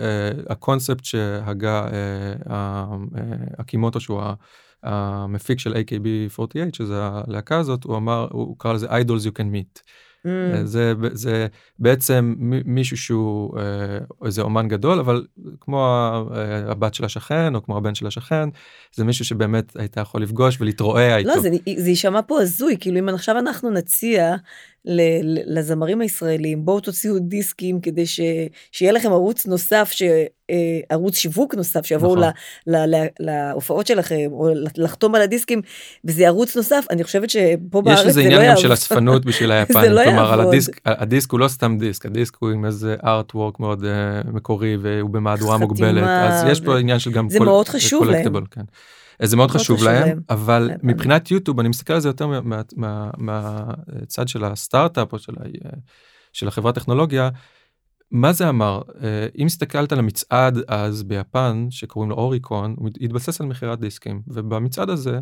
[0.49, 2.51] uh, הקונספט שהגה uh,
[3.59, 4.23] הקימוטו שהוא
[4.83, 9.83] המפיק של AKB48, שזה הלהקה הזאת, הוא אמר, הוא קרא לזה idols you can meet.
[10.27, 10.65] Mm.
[10.65, 11.47] זה, זה
[11.79, 13.59] בעצם מישהו שהוא
[14.25, 15.27] איזה אומן גדול אבל
[15.61, 15.87] כמו
[16.67, 18.49] הבת של השכן או כמו הבן של השכן
[18.95, 21.29] זה מישהו שבאמת היית יכול לפגוש ולהתרועע איתו.
[21.29, 24.37] לא זה, זה יישמע פה הזוי כאילו אם עכשיו אנחנו נציע
[25.47, 28.21] לזמרים הישראלים בואו תוציאו דיסקים כדי ש,
[28.73, 30.03] שיהיה לכם ערוץ נוסף ש...
[30.51, 32.33] אה, ערוץ שיווק נוסף שיבואו נכון.
[33.21, 35.63] להופעות שלכם או לחתום על הדיסקים
[36.05, 38.01] וזה ערוץ נוסף אני חושבת שפה בארץ זה לא יעבוד.
[38.01, 41.77] יש איזה עניין גם של אספנות בשביל היפנים לא כלומר הדיסק הדיסק הוא לא סתם
[41.79, 46.79] דיסק הדיסק הוא עם איזה ארטוורק מאוד uh, מקורי והוא במהדורה מוגבלת אז יש פה
[46.79, 48.45] עניין של גם זה מאוד חשוב להם.
[48.51, 48.63] כן.
[49.23, 52.27] זה מאוד חשוב להם, אבל מבחינת יוטיוב אני מסתכל על זה יותר
[53.19, 55.19] מהצד של הסטארט-אפ או
[56.33, 57.31] של החברת טכנולוגיה.
[58.11, 58.83] מה זה אמר?
[59.39, 64.91] אם הסתכלת על המצעד אז ביפן שקוראים לו אוריקון הוא התבסס על מכירת דיסקים ובמצעד
[64.91, 65.21] הזה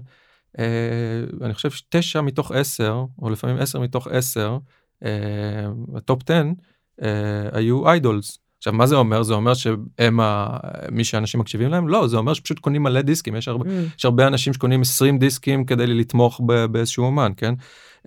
[1.43, 4.59] אני חושב שתשע מתוך עשר או לפעמים עשר מתוך עשר
[5.95, 6.45] ה top 10
[7.53, 8.39] היו idols.
[8.61, 10.57] עכשיו מה זה אומר זה אומר שהם ה...
[10.93, 13.97] מי שאנשים מקשיבים להם לא זה אומר שפשוט קונים מלא דיסקים יש הרבה, mm.
[13.99, 17.55] יש הרבה אנשים שקונים 20 דיסקים כדי לתמוך באיזשהו אומן כן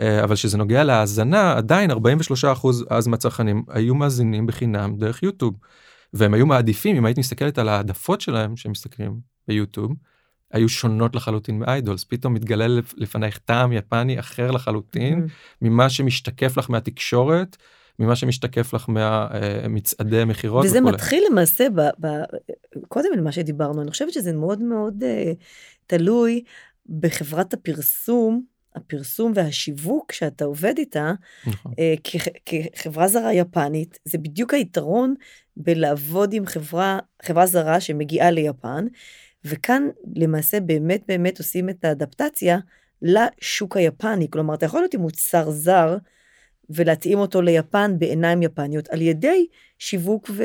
[0.02, 5.54] אה, אבל שזה נוגע להאזנה עדיין 43 אחוז אז מהצרכנים היו מאזינים בחינם דרך יוטיוב
[6.13, 9.94] והם היו מעדיפים אם היית מסתכלת על העדפות שלהם שהם מסתכלים ביוטיוב.
[10.52, 15.32] היו שונות לחלוטין מאיידולס פתאום מתגלה לפנייך טעם יפני אחר לחלוטין mm.
[15.62, 17.58] ממה שמשתקף לך מהתקשורת
[18.00, 20.66] ממה שמשתקף לך מהמצעדי אה, מכירות.
[20.66, 20.94] וזה וכולי.
[20.94, 22.08] מתחיל למעשה, ב, ב,
[22.88, 25.44] קודם למה שדיברנו, אני חושבת שזה מאוד מאוד uh,
[25.88, 26.44] תלוי
[27.00, 28.44] בחברת הפרסום,
[28.76, 31.12] הפרסום והשיווק שאתה עובד איתה,
[31.48, 31.72] נכון.
[31.72, 35.14] uh, כחברה זרה יפנית, זה בדיוק היתרון
[35.58, 38.86] בלעבוד עם חברה, חברה זרה שמגיעה ליפן,
[39.46, 39.84] וכאן
[40.16, 42.58] למעשה באמת באמת עושים את האדפטציה
[43.02, 45.98] לשוק היפני, כלומר אתה יכול להיות עם מוצר זר,
[46.69, 49.45] ולהתאים אותו ליפן בעיניים יפניות על ידי
[49.80, 50.43] שיווק ו...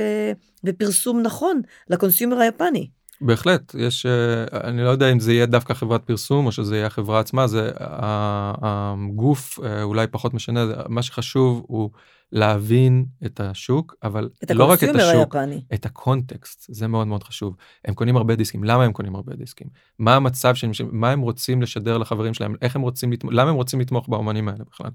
[0.65, 2.89] ופרסום נכון לקונסיומר היפני.
[3.21, 6.87] בהחלט יש אה, אני לא יודע אם זה יהיה דווקא חברת פרסום או שזה יהיה
[6.87, 11.91] החברה עצמה זה הגוף אה, אולי פחות משנה מה שחשוב הוא
[12.33, 15.63] להבין את השוק אבל את לא רק את השוק היפני.
[15.75, 16.67] את הקונטקסט.
[16.69, 17.57] זה מאוד מאוד חשוב.
[17.85, 18.65] הם קונים הרבה דיסקים.
[18.65, 19.67] למה הם קונים הרבה דיסקים?
[19.99, 22.55] מה המצב שהם מה הם רוצים לשדר לחברים שלהם?
[22.63, 24.91] איך הם רוצים למה הם רוצים לתמוך באומנים האלה בכלל.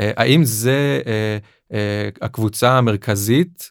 [0.00, 1.38] אה, האם זה אה,
[1.72, 3.70] אה, הקבוצה המרכזית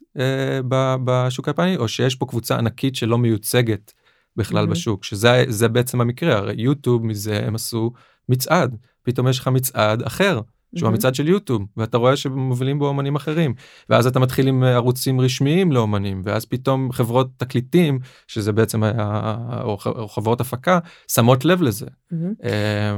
[1.03, 3.93] בשוק היפני או שיש פה קבוצה ענקית שלא מיוצגת
[4.35, 4.69] בכלל mm-hmm.
[4.69, 5.03] בשוק?
[5.03, 6.37] שזה בעצם המקרה.
[6.37, 7.91] הרי יוטיוב מזה הם עשו
[8.29, 8.75] מצעד.
[9.03, 10.41] פתאום יש לך מצעד אחר
[10.75, 10.91] שהוא mm-hmm.
[10.91, 13.53] המצעד של יוטיוב ואתה רואה שמובילים בו אמנים אחרים
[13.89, 19.77] ואז אתה מתחיל עם ערוצים רשמיים לאומנים ואז פתאום חברות תקליטים שזה בעצם היה או,
[19.85, 20.79] או חברות הפקה
[21.11, 21.85] שמות לב לזה.
[21.85, 22.45] Mm-hmm.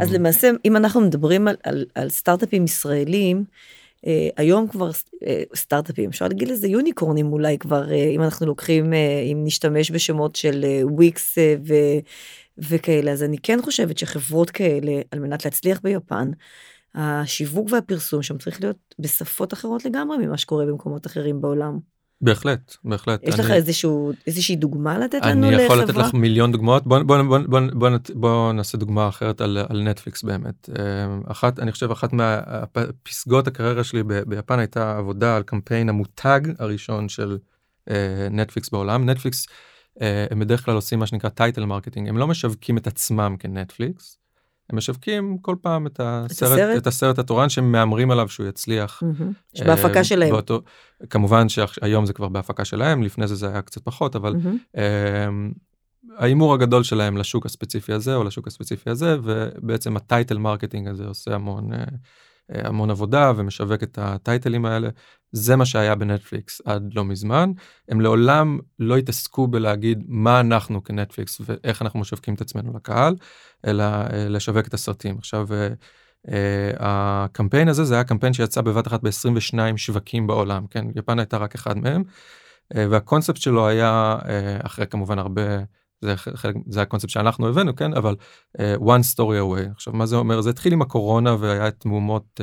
[0.02, 3.44] אז למעשה אם אנחנו מדברים על, על, על סטארט-אפים ישראלים.
[3.98, 4.04] Uh,
[4.38, 8.96] היום כבר uh, סטארט-אפים אפשר להגיד לזה יוניקורנים אולי כבר uh, אם אנחנו לוקחים uh,
[9.32, 11.72] אם נשתמש בשמות של וויקס uh, uh,
[12.70, 16.32] וכאלה אז אני כן חושבת שחברות כאלה על מנת להצליח ביפן
[16.96, 21.80] השיווק והפרסום שם צריך להיות בשפות אחרות לגמרי ממה שקורה במקומות אחרים בעולם.
[22.22, 23.24] בהחלט בהחלט.
[23.24, 25.56] יש אני, לך איזשהו איזושהי דוגמה לתת לנו לחברה?
[25.56, 26.88] אני יכול לתת לך מיליון דוגמאות.
[26.88, 30.70] בוא, בוא, בוא, בוא, בוא, בוא נעשה דוגמה אחרת על, על נטפליקס באמת.
[30.80, 37.10] אה, אחת אני חושב אחת מהפסגות הקריירה שלי ביפן הייתה עבודה על קמפיין המותג הראשון
[37.10, 37.38] של
[37.90, 39.10] אה, נטפליקס בעולם.
[39.10, 39.48] נטפליקס
[40.02, 44.18] אה, הם בדרך כלל עושים מה שנקרא title marketing הם לא משווקים את עצמם כנטפליקס
[44.72, 48.48] הם משווקים כל פעם את הסרט, את הסרט, את הסרט התורן שהם מהמרים עליו שהוא
[48.48, 49.04] יצליח.
[49.04, 49.58] Mm-hmm.
[49.58, 50.32] שבהפקה uh, שלהם.
[50.32, 50.62] באותו,
[51.10, 54.78] כמובן שהיום זה כבר בהפקה שלהם, לפני זה זה היה קצת פחות, אבל mm-hmm.
[54.78, 54.80] uh,
[56.18, 61.06] ההימור הגדול שלהם לשוק הספציפי הזה או לשוק הספציפי הזה, ובעצם ה title marketing הזה
[61.06, 61.78] עושה המון, uh,
[62.50, 64.90] המון עבודה ומשווק את הטייטלים האלה.
[65.32, 67.52] זה מה שהיה בנטפליקס עד לא מזמן.
[67.90, 73.16] הם לעולם לא התעסקו בלהגיד מה אנחנו כנטפליקס ואיך אנחנו משווקים את עצמנו לקהל,
[73.68, 75.18] אלא אה, לשווק את הסרטים.
[75.18, 75.68] עכשיו, אה,
[76.30, 80.86] אה, הקמפיין הזה זה היה קמפיין שיצא בבת אחת ב-22 שווקים בעולם, כן?
[80.96, 82.04] יפן הייתה רק אחד מהם,
[82.76, 84.18] והקונספט שלו היה,
[84.64, 85.42] אחרי כמובן הרבה,
[86.02, 87.94] זה חלק, זה הקונספט שאנחנו הבאנו, כן?
[87.94, 88.16] אבל
[88.78, 89.72] one story away.
[89.76, 90.42] עכשיו, מה זה אומר?
[90.42, 92.42] זה התחיל עם הקורונה והיה את מהומות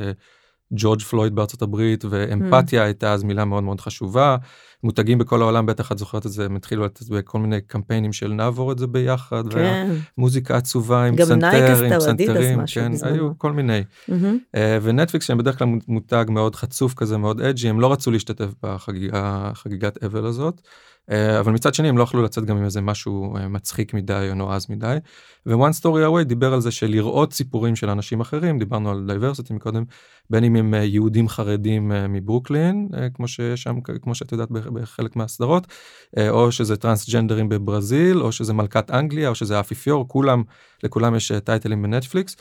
[0.73, 2.85] ג'ורג' פלויד בארצות הברית ואמפתיה mm.
[2.85, 4.37] הייתה אז מילה מאוד מאוד חשובה.
[4.83, 8.33] מותגים בכל העולם בטח את זוכרת את זה הם התחילו לתת בכל מיני קמפיינים של
[8.33, 9.53] נעבור את זה ביחד.
[9.53, 9.91] כן.
[10.19, 14.57] מוזיקה עצובה עם פסנתר עם פסנתרים כן היו כל מיני mm-hmm.
[14.83, 20.05] ונטפליקס שהם בדרך כלל מותג מאוד חצוף כזה מאוד edgy הם לא רצו להשתתף בחגיגת
[20.05, 20.61] אבל הזאת.
[21.11, 24.27] אה, אבל מצד שני הם לא יכלו לצאת גם עם איזה משהו אה, מצחיק מדי
[24.31, 24.97] או נועז מדי.
[25.47, 29.85] ו-one story away דיבר על זה שלראות סיפורים של אנשים אחרים דיברנו על diversity מקודם
[30.31, 35.67] בין אם הם אה, יהודים חרדים מברוקלין כמו שיש שם כמו שאת יודעת בחלק מהסדרות
[36.29, 40.43] או שזה טרנסג'נדרים בברזיל או שזה מלכת אנגליה או שזה אפיפיור כולם
[40.83, 42.37] לכולם יש טייטלים בנטפליקס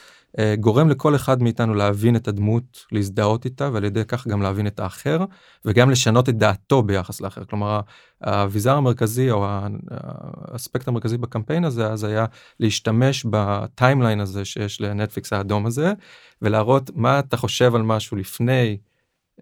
[0.60, 4.80] גורם לכל אחד מאיתנו להבין את הדמות להזדהות איתה ועל ידי כך גם להבין את
[4.80, 5.26] האחר
[5.66, 7.44] וגם לשנות את דעתו ביחס לאחר.
[7.46, 7.80] כלומר
[8.22, 9.46] האביזר המרכזי או
[9.92, 12.26] האספקט המרכזי בקמפיין הזה אז היה
[12.60, 15.94] להשתמש ב timeline הזה שיש לנטפליקס האדום הזה
[16.42, 18.78] ולהראות מה אתה חושב על משהו לפני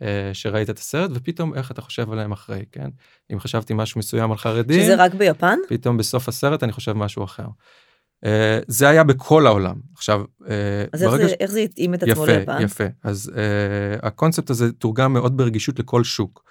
[0.01, 2.89] אה, שראית את הסרט ופתאום איך אתה חושב עליהם אחרי כן?
[3.33, 5.57] אם חשבתי משהו מסוים על חרדים שזה רק ביפן?
[5.69, 7.47] פתאום בסוף הסרט אני חושב משהו אחר.
[8.25, 8.27] Uh,
[8.67, 9.75] זה היה בכל העולם.
[9.93, 10.45] עכשיו uh,
[10.93, 11.33] אז איך זה, ש...
[11.39, 12.61] איך זה התאים את עצמו יפה, ליפן?
[12.61, 12.83] יפה.
[13.03, 16.45] אז uh, הקונספט הזה תורגם מאוד ברגישות לכל שוק.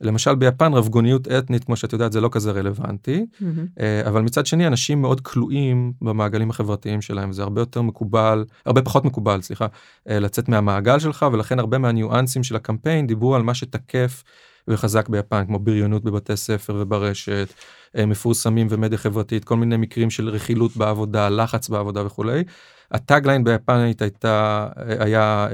[0.00, 3.26] למשל ביפן רבגוניות אתנית כמו שאת יודעת זה לא כזה רלוונטי.
[3.42, 3.82] mm-hmm.
[4.08, 7.32] אבל מצד שני אנשים מאוד כלואים במעגלים החברתיים שלהם.
[7.32, 9.66] זה הרבה יותר מקובל הרבה פחות מקובל סליחה
[10.08, 14.22] אה, לצאת מהמעגל שלך ולכן הרבה מהניואנסים של הקמפיין דיברו על מה שתקף
[14.68, 17.48] וחזק ביפן כמו בריונות בבתי ספר וברשת
[17.96, 22.44] אה, מפורסמים ומדיה חברתית כל מיני מקרים של רכילות בעבודה לחץ בעבודה וכולי.
[22.90, 24.68] ה tagline ביפנית הייתה
[24.98, 25.48] היה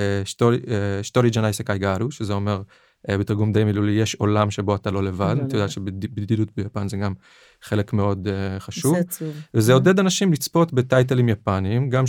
[1.03, 5.37] ひとりじゃない世界がある שזה אומר אה, בתרגום די מילולי יש עולם שבו אתה לא לבד.
[5.47, 7.15] את יודעת שבדידות ביפן זה גם
[7.63, 8.97] חלק מאוד uh, חשוב.
[9.55, 12.05] וזה עודד אנשים לצפות בטייטלים יפניים גם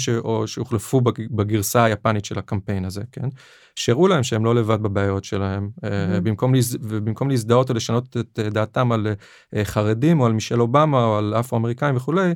[0.46, 3.28] שהוחלפו בגרסה היפנית של הקמפיין הזה כן?
[3.76, 5.88] שהראו להם שהם לא לבד בבעיות שלהם uh,
[6.24, 6.76] במקום, להז...
[6.76, 9.08] במקום להזדהות או לשנות את דעתם על
[9.64, 12.34] חרדים או על מישל אובמה או על אפרו-אמריקאים וכולי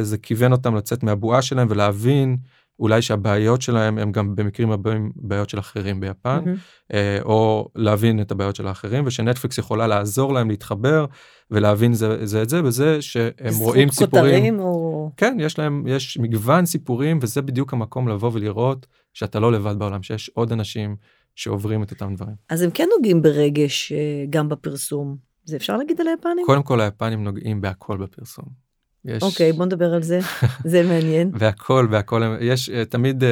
[0.00, 2.36] זה כיוון אותם לצאת מהבועה שלהם ולהבין.
[2.80, 6.94] אולי שהבעיות שלהם הם גם במקרים רבים בעיות של אחרים ביפן, mm-hmm.
[7.24, 11.06] או להבין את הבעיות של האחרים, ושנטפליקס יכולה לעזור להם להתחבר
[11.50, 14.60] ולהבין זה, זה את זה בזה שהם רואים סיפורים.
[14.60, 15.10] או...
[15.16, 20.02] כן, יש להם, יש מגוון סיפורים וזה בדיוק המקום לבוא ולראות שאתה לא לבד בעולם,
[20.02, 20.96] שיש עוד אנשים
[21.34, 22.34] שעוברים את אותם דברים.
[22.48, 25.16] אז הם כן נוגעים ברגש אה, גם בפרסום.
[25.44, 26.46] זה אפשר להגיד על היפנים?
[26.46, 28.67] קודם כל היפנים נוגעים בהכל בפרסום.
[29.04, 29.22] יש...
[29.22, 30.18] אוקיי, בוא נדבר על זה,
[30.64, 31.30] זה מעניין.
[31.34, 33.26] והכל, והכל, יש, אה, תמיד uh,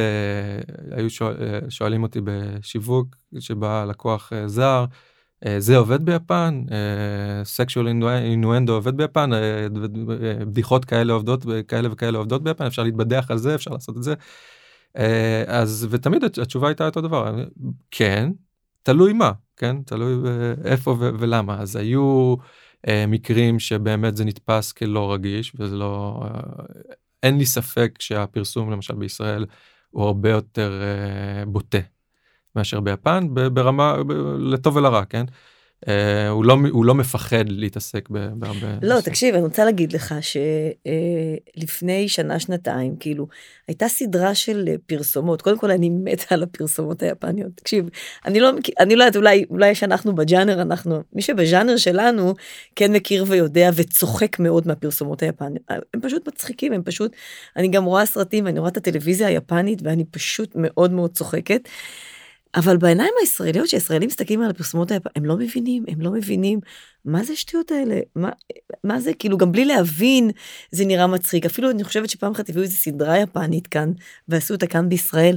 [0.91, 4.85] היו שואל, uh, שואלים אותי בשיווק, שבא לקוח uh, זר,
[5.45, 6.65] uh, זה עובד ביפן?
[7.45, 9.31] סקשואל אינואנדו עובד ביפן?
[9.33, 9.37] uh,
[10.45, 12.67] בדיחות כאלה עובדות, כאלה וכאלה עובדות ביפן?
[12.67, 13.55] אפשר להתבדח על זה?
[13.55, 14.15] אפשר לעשות את זה?
[14.97, 15.01] Uh,
[15.47, 17.45] אז, ותמיד התשובה הייתה אותו דבר,
[17.91, 18.31] כן,
[18.83, 19.77] תלוי מה, כן?
[19.83, 20.31] תלוי
[20.65, 21.61] איפה ולמה.
[21.61, 22.37] אז היו...
[22.89, 26.65] אה, מקרים שבאמת זה נתפס כלא רגיש וזה לא אה,
[27.23, 29.47] אין לי ספק שהפרסום למשל בישראל
[29.91, 31.79] הוא הרבה יותר אה, בוטה
[32.57, 33.97] מאשר ביפן ברמה
[34.39, 35.25] לטוב ולרע כן.
[35.89, 38.67] אה, הוא, לא, הוא לא מפחד להתעסק בהרבה...
[38.83, 39.01] לא, נושאים.
[39.01, 43.27] תקשיב, אני רוצה להגיד לך שלפני אה, שנה, שנתיים, כאילו,
[43.69, 45.43] הייתה סדרה של פרסומות.
[45.43, 47.51] קודם כל, אני מתה על הפרסומות היפניות.
[47.55, 47.89] תקשיב,
[48.25, 52.35] אני לא, אני לא יודעת, אולי, אולי שאנחנו בג'אנר, אנחנו, מי שבז'אנר שלנו
[52.77, 55.63] כן מכיר ויודע וצוחק מאוד מהפרסומות היפניות.
[55.95, 57.13] הם פשוט מצחיקים, הם פשוט,
[57.57, 61.69] אני גם רואה סרטים, אני רואה את הטלוויזיה היפנית, ואני פשוט מאוד מאוד צוחקת.
[62.57, 66.61] אבל בעיניים הישראליות, שישראלים מסתכלים על הפרסומות האלה, הם לא מבינים, הם לא מבינים
[67.05, 68.31] מה זה השטויות האלה, מה,
[68.85, 70.31] מה זה, כאילו גם בלי להבין
[70.71, 71.47] זה נראה מצחיק.
[71.47, 73.93] אפילו אני חושבת שפעם אחת הביאו איזה סדרה יפנית כאן,
[74.29, 75.37] ועשו אותה כאן בישראל.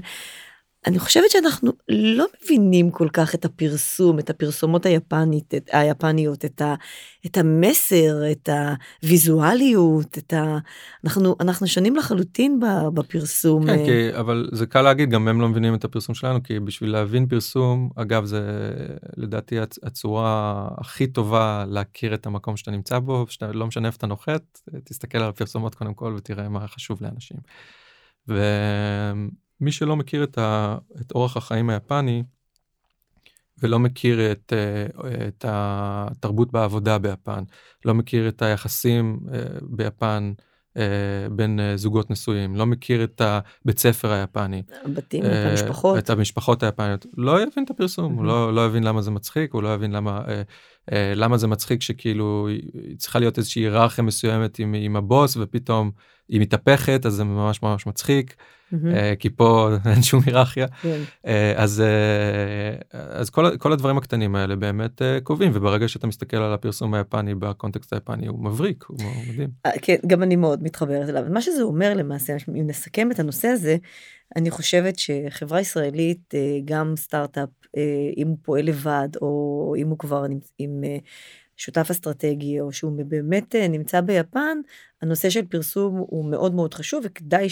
[0.89, 6.61] אני חושבת שאנחנו לא מבינים כל כך את הפרסום, את הפרסומות היפנית, את, היפניות, את,
[6.61, 6.75] ה,
[7.25, 8.49] את המסר, את
[9.03, 10.57] הוויזואליות, את ה...
[11.03, 12.59] אנחנו, אנחנו שונים לחלוטין
[12.93, 13.65] בפרסום.
[13.65, 16.91] כן, כי, אבל זה קל להגיד, גם הם לא מבינים את הפרסום שלנו, כי בשביל
[16.91, 18.71] להבין פרסום, אגב, זה
[19.17, 24.07] לדעתי הצורה הכי טובה להכיר את המקום שאתה נמצא בו, שאתה לא משנה איפה אתה
[24.07, 27.37] נוחת, תסתכל על הפרסומות קודם כל ותראה מה חשוב לאנשים.
[28.29, 28.41] ו...
[29.61, 32.23] מי שלא מכיר את, ה, את אורח החיים היפני
[33.61, 34.85] ולא מכיר את, אה,
[35.27, 37.43] את התרבות בעבודה ביפן,
[37.85, 40.33] לא מכיר את היחסים אה, ביפן
[40.77, 40.83] אה,
[41.31, 44.63] בין זוגות נשואים, לא מכיר את הבית ספר היפני.
[44.85, 45.97] הבתים, את המשפחות.
[45.97, 47.05] את המשפחות היפניות.
[47.17, 50.21] לא יבין את הפרסום, הוא לא, לא יבין למה זה מצחיק, הוא לא יבין למה,
[50.91, 52.47] למה זה מצחיק שכאילו
[52.97, 55.91] צריכה להיות איזושהי היררכיה מסוימת עם, עם הבוס ופתאום
[56.29, 58.35] היא מתהפכת אז זה ממש ממש מצחיק.
[58.93, 60.67] אה, כי פה אין שום היררכיה.
[60.67, 61.01] כן.
[61.25, 66.53] אה, אז, אה, אז כל, כל הדברים הקטנים האלה באמת קובעים, וברגע שאתה מסתכל על
[66.53, 68.97] הפרסום היפני בקונטקסט היפני הוא מבריק, הוא
[69.29, 69.49] מדהים.
[69.81, 71.23] כן, גם אני מאוד מתחברת אליו.
[71.29, 73.77] מה שזה אומר למעשה, אם נסכם את הנושא הזה,
[74.35, 76.33] אני חושבת שחברה ישראלית,
[76.65, 77.49] גם סטארט-אפ,
[78.17, 80.25] אם הוא פועל לבד, או אם הוא כבר
[80.57, 80.83] עם
[81.59, 84.57] שותף אסטרטגי, או שהוא באמת נמצא ביפן,
[85.01, 87.47] הנושא של פרסום הוא מאוד מאוד חשוב, וכדאי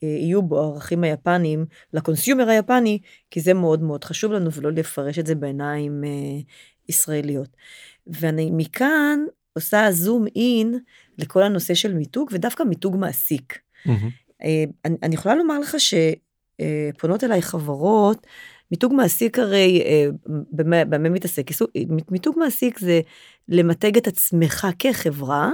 [0.00, 2.98] שיהיו בו הערכים היפניים לקונסיומר היפני,
[3.30, 6.40] כי זה מאוד מאוד חשוב לנו, ולא לפרש את זה בעיניים אה,
[6.88, 7.56] ישראליות.
[8.06, 9.18] ואני מכאן
[9.52, 10.78] עושה זום אין
[11.18, 13.58] לכל הנושא של מיתוג, ודווקא מיתוג מעסיק.
[13.86, 14.08] מהמם.
[14.42, 18.26] אה, אני, אני יכולה לומר לך שפונות אליי חברות,
[18.70, 20.06] מיתוג מעסיק הרי, אה,
[20.52, 21.50] במה, במה מתעסק?
[22.10, 23.00] מיתוג מעסיק זה
[23.48, 25.52] למתג את עצמך כחברה,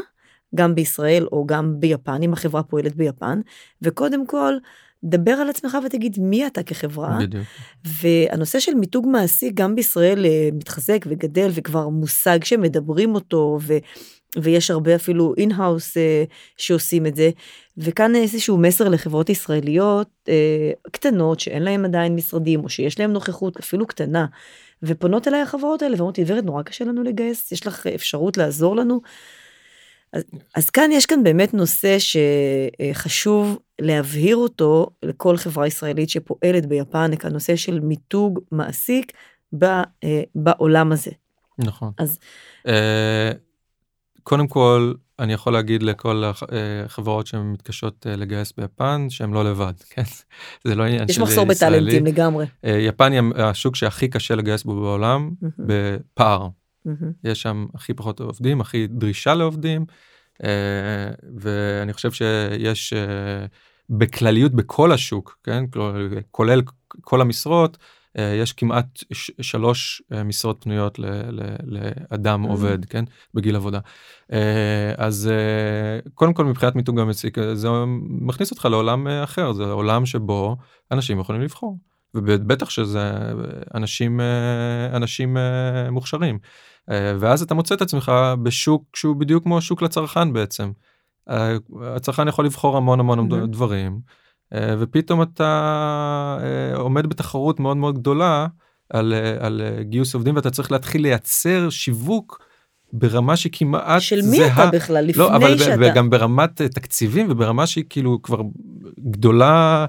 [0.55, 3.41] גם בישראל או גם ביפן, אם החברה פועלת ביפן,
[3.83, 4.55] וקודם כל,
[5.05, 7.19] דבר על עצמך ותגיד מי אתה כחברה.
[7.21, 7.45] בדיוק.
[7.85, 13.75] והנושא של מיתוג מעסיק גם בישראל אה, מתחזק וגדל וכבר מושג שמדברים אותו ו,
[14.39, 15.97] ויש הרבה אפילו in-house
[16.57, 17.31] שעושים את זה.
[17.79, 23.57] וכאן איזשהו מסר לחברות ישראליות אה, קטנות שאין להם עדיין משרדים או שיש להם נוכחות
[23.57, 24.27] אפילו קטנה.
[24.83, 28.77] ופונות אליי החברות האלה ואומרות לי ורד נורא קשה לנו לגייס יש לך אפשרות לעזור
[28.77, 29.01] לנו.
[30.55, 37.57] אז, כאן יש כאן באמת נושא שחשוב להבהיר אותו לכל חברה ישראלית שפועלת ביפן, הנושא
[37.57, 39.13] של מיתוג מעסיק
[39.59, 39.83] ב, אה,
[40.35, 41.11] בעולם הזה.
[41.59, 41.93] נכון.
[41.99, 42.19] אז-
[42.67, 43.33] אה,
[44.23, 49.73] קודם כל, אני יכול להגיד לכל הח- אה, החברות שמתקשות לגייס ביפן שהם לא לבד,
[49.91, 50.03] כן?
[50.65, 51.77] זה לא עניין של יש מחסור ישראלי.
[51.81, 52.47] בטאלנטים לגמרי.
[52.65, 56.49] יפן היא השוק שהכי קשה לגייס בו בעולם בפער.
[56.85, 57.13] מהמם.
[57.25, 59.85] יש שם הכי פחות עובדים, הכי דרישה לעובדים,
[60.45, 63.47] אה, ואני חושב שיש אה,
[63.91, 65.65] בכלליות בכל השוק, כן,
[66.31, 66.63] כולל
[67.01, 67.79] כל המשרות,
[68.19, 68.87] אה, יש כמעט
[69.41, 70.99] שלוש משרות פנויות
[71.63, 72.49] לאדם Mm.
[72.49, 73.05] עובד, כן,
[73.35, 73.79] בגיל עבודה.
[74.97, 75.31] אז
[76.15, 77.69] קודם כל מבחינת מיתוג המציק, זה
[78.09, 80.57] מכניס אותך לעולם אחר, זה עולם שבו
[80.91, 81.79] אנשים יכולים לבחור.
[82.15, 83.13] ובטח שזה
[83.75, 84.21] אנשים
[84.93, 85.37] אנשים
[85.91, 86.39] מוכשרים
[86.91, 88.13] ואז אתה מוצא את עצמך
[88.43, 90.71] בשוק שהוא בדיוק כמו שוק לצרכן בעצם.
[91.31, 93.47] אה, הצרכן יכול לבחור המון המון מהמם.
[93.47, 94.01] דברים
[94.55, 98.47] אה, ופתאום אתה אה, עומד בתחרות מאוד מאוד גדולה
[98.91, 102.43] על, אה, על אה, גיוס עובדים ואתה צריך להתחיל לייצר שיווק
[102.93, 104.69] ברמה שכמעט של מי זהה.
[104.69, 105.77] אתה בכלל לפני לא, אבל שאתה...
[105.81, 108.41] וגם ברמת אה, תקציבים וברמה שהיא כאילו כבר
[108.99, 109.87] גדולה אה,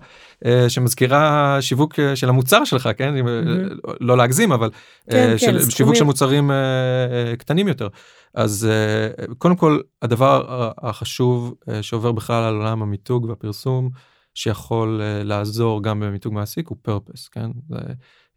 [0.68, 3.70] שמזכירה שיווק אה, של המוצר שלך כן אה, מהמם.
[4.00, 4.70] לא להגזים אבל
[5.10, 5.72] כן, אה, כן, של סכומים.
[5.72, 7.88] שיווק של מוצרים אה, אה, קטנים יותר
[8.34, 13.90] אז אה, קודם כל הדבר החשוב אה, שעובר בכלל על עולם המיתוג והפרסום
[14.34, 17.78] שיכול אה, לעזור גם במיתוג מעסיק הוא purpose כן זה,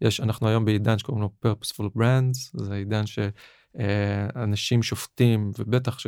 [0.01, 5.99] יש אנחנו היום בעידן שקוראים לו purposeful brands זה עידן שאנשים שופטים ובטח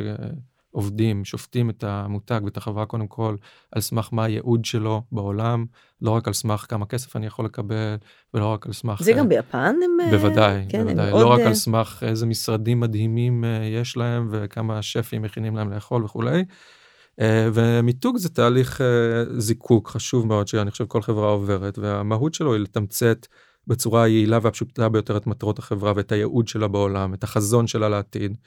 [0.71, 3.35] שעובדים שופטים את המותג ואת החברה קודם כל
[3.71, 5.65] על סמך מה הייעוד שלו בעולם
[6.01, 7.95] לא רק על סמך כמה כסף אני יכול לקבל
[8.33, 9.97] ולא רק על סמך זה אה, גם ביפן הם...
[10.01, 11.11] אה, בוודאי, כן, בוודאי.
[11.11, 15.73] לא רק אה, על סמך איזה משרדים מדהימים אה, יש להם וכמה שפים מכינים להם
[15.73, 16.43] לאכול וכולי.
[17.21, 18.85] אה, ומיתוג זה תהליך אה,
[19.37, 23.27] זיקוק חשוב מאוד שאני חושב כל חברה עוברת והמהות שלו היא לתמצת
[23.67, 28.37] בצורה היעילה והפשוטה ביותר את מטרות החברה ואת הייעוד שלה בעולם, את החזון שלה לעתיד.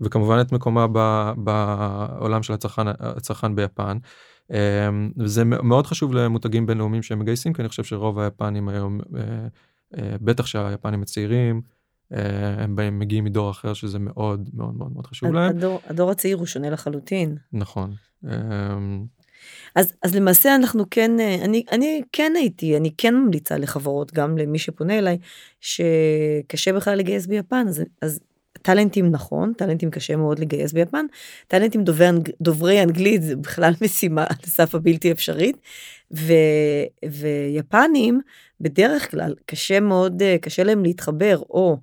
[0.00, 3.98] וכמובן את מקומה ב, בעולם של הצרכן, הצרכן ביפן.
[4.52, 9.22] אה, וזה מאוד חשוב למותגים בינלאומיים שהם מגייסים כי אני חושב שרוב היפנים היום אה,
[9.98, 11.62] אה, בטח שהיפנים הצעירים
[12.12, 16.10] אה, הם באים מגיעים מדור אחר שזה מאוד מאוד מאוד מאוד חשוב להם הדור, הדור
[16.10, 17.36] הצעיר הוא שונה לחלוטין.
[17.52, 17.94] נכון
[18.26, 18.76] אה,
[19.74, 21.10] אז, אז למעשה אנחנו כן,
[21.44, 25.18] אני, אני כן הייתי, אני כן ממליצה לחברות, גם למי שפונה אליי,
[25.60, 28.20] שקשה בכלל לגייס ביפן, אז, אז
[28.66, 31.06] טאלנטים נכון, טאלנטים קשה מאוד לגייס ביפן,
[31.48, 35.56] טאלנטים דוברי, אנג, דוברי אנגלית זה בכלל משימה על סף הבלתי אפשרית,
[36.16, 36.32] ו,
[37.10, 38.20] ויפנים
[38.60, 41.76] בדרך כלל קשה מאוד, אה, קשה להם להתחבר או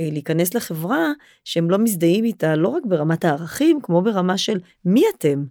[0.00, 1.12] אה, להיכנס לחברה
[1.44, 5.44] שהם לא מזדהים איתה לא רק ברמת הערכים, כמו ברמה של מי אתם.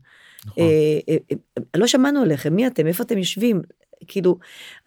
[0.46, 0.64] נכון.
[0.64, 3.62] אה, אה, אה, לא שמענו עליכם, מי אתם, איפה אתם יושבים?
[4.08, 4.38] כאילו,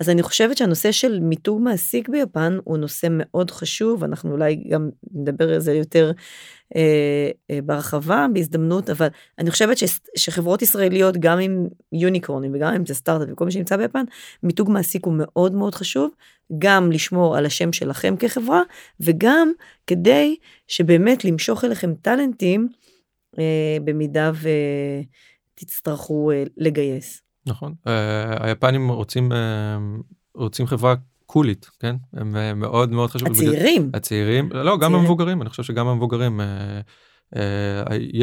[0.01, 4.91] אז אני חושבת שהנושא של מיתוג מעסיק ביפן הוא נושא מאוד חשוב, אנחנו אולי גם
[5.14, 6.12] נדבר על זה יותר
[6.77, 9.09] אה, אה, בהרחבה בהזדמנות, אבל
[9.39, 9.85] אני חושבת ש,
[10.17, 14.05] שחברות ישראליות, גם עם יוניקורנים וגם אם זה סטארט-אפ וכל מי שנמצא ביפן,
[14.43, 16.11] מיתוג מעסיק הוא מאוד מאוד חשוב,
[16.59, 18.62] גם לשמור על השם שלכם כחברה,
[19.01, 19.53] וגם
[19.87, 20.37] כדי
[20.69, 22.69] שבאמת למשוך אליכם טאלנטים,
[23.39, 24.33] אה, במידה
[25.55, 27.26] ותצטרכו אה, לגייס.
[27.47, 27.74] נכון.
[27.86, 29.78] אה, היפנים רוצים אה,
[30.34, 30.94] רוצים חברה
[31.26, 31.97] קולית, כן?
[32.12, 33.28] הם אה, מאוד מאוד חשוב.
[33.28, 33.90] הצעירים.
[33.94, 36.40] הצעירים, לא, גם המבוגרים, אני חושב שגם המבוגרים.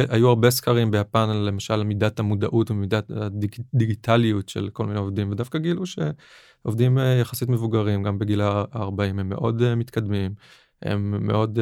[0.10, 5.84] היו הרבה סקרים ביפן למשל מידת המודעות ומידת הדיגיטליות של כל מיני עובדים ודווקא גילו
[5.86, 10.34] שעובדים יחסית מבוגרים גם בגיל ה-40 הם מאוד מתקדמים
[10.82, 11.60] הם מאוד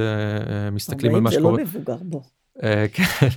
[0.72, 1.50] מסתכלים על מה שקורה.
[1.50, 2.22] 40 זה לא מבוגר בו.
[2.64, 3.28] אה, כן,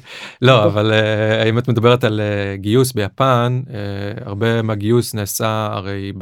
[0.42, 3.62] לא אבל אה, אם את מדברת על אה, גיוס ביפן
[4.24, 6.12] הרבה מהגיוס נעשה הרי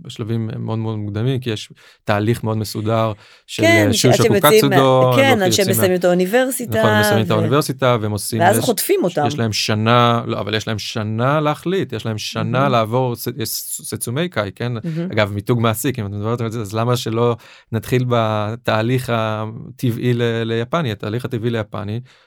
[0.00, 1.72] בשלבים מאוד מאוד מוקדמים כי יש
[2.04, 3.12] תהליך מאוד מסודר
[3.46, 8.12] של כן, שושוקו קצודו, כן, עד שהם מסיימים את האוניברסיטה, נכון, מסיימים את האוניברסיטה והם
[8.12, 12.18] עושים, ואז חוטפים אותם, יש להם שנה, לא, אבל יש להם שנה להחליט, יש להם
[12.18, 13.14] שנה לעבור
[13.44, 14.72] סצומי קאי, כן,
[15.12, 17.36] אגב מיתוג מעסיק אם את מדברת על זה, אז למה שלא
[17.72, 20.12] נתחיל בתהליך הטבעי
[20.44, 21.73] ליפני, התהליך הטבעי ליפני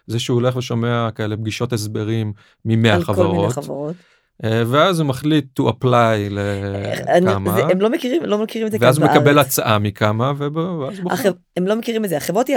[0.07, 2.33] זה שהוא הולך ושומע כאלה פגישות הסברים
[2.65, 3.95] ממאה חברות.
[4.43, 8.99] אה, ואז הוא מחליט to apply לכמה הם לא מכירים לא מכירים את זה ואז
[8.99, 11.31] מקבל הצעה מכמה ואז בוחר.
[11.57, 12.49] הם לא מכירים את זה החברות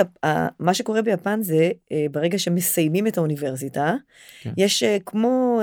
[0.58, 3.94] מה שקורה ביפן זה אה, ברגע שמסיימים את האוניברסיטה
[4.42, 4.52] כן.
[4.56, 5.60] יש אה, כמו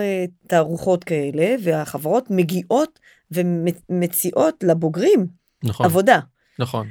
[0.48, 3.00] תערוכות כאלה והחברות מגיעות
[3.32, 5.28] ומציעות לבוגרים
[5.64, 5.86] נכון.
[5.86, 6.20] עבודה.
[6.60, 6.88] נכון.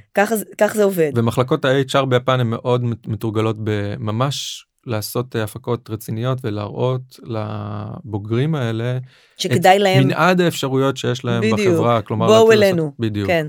[0.59, 1.12] כך זה עובד.
[1.14, 8.99] ומחלקות ה-HR ביפן הן מאוד מתורגלות בממש לעשות הפקות רציניות ולהראות לבוגרים האלה
[9.37, 11.61] שכדאי להם מנעד האפשרויות שיש להם בדיוק.
[11.61, 13.27] בחברה כלומר בואו אלינו בדיוק.
[13.27, 13.47] כן.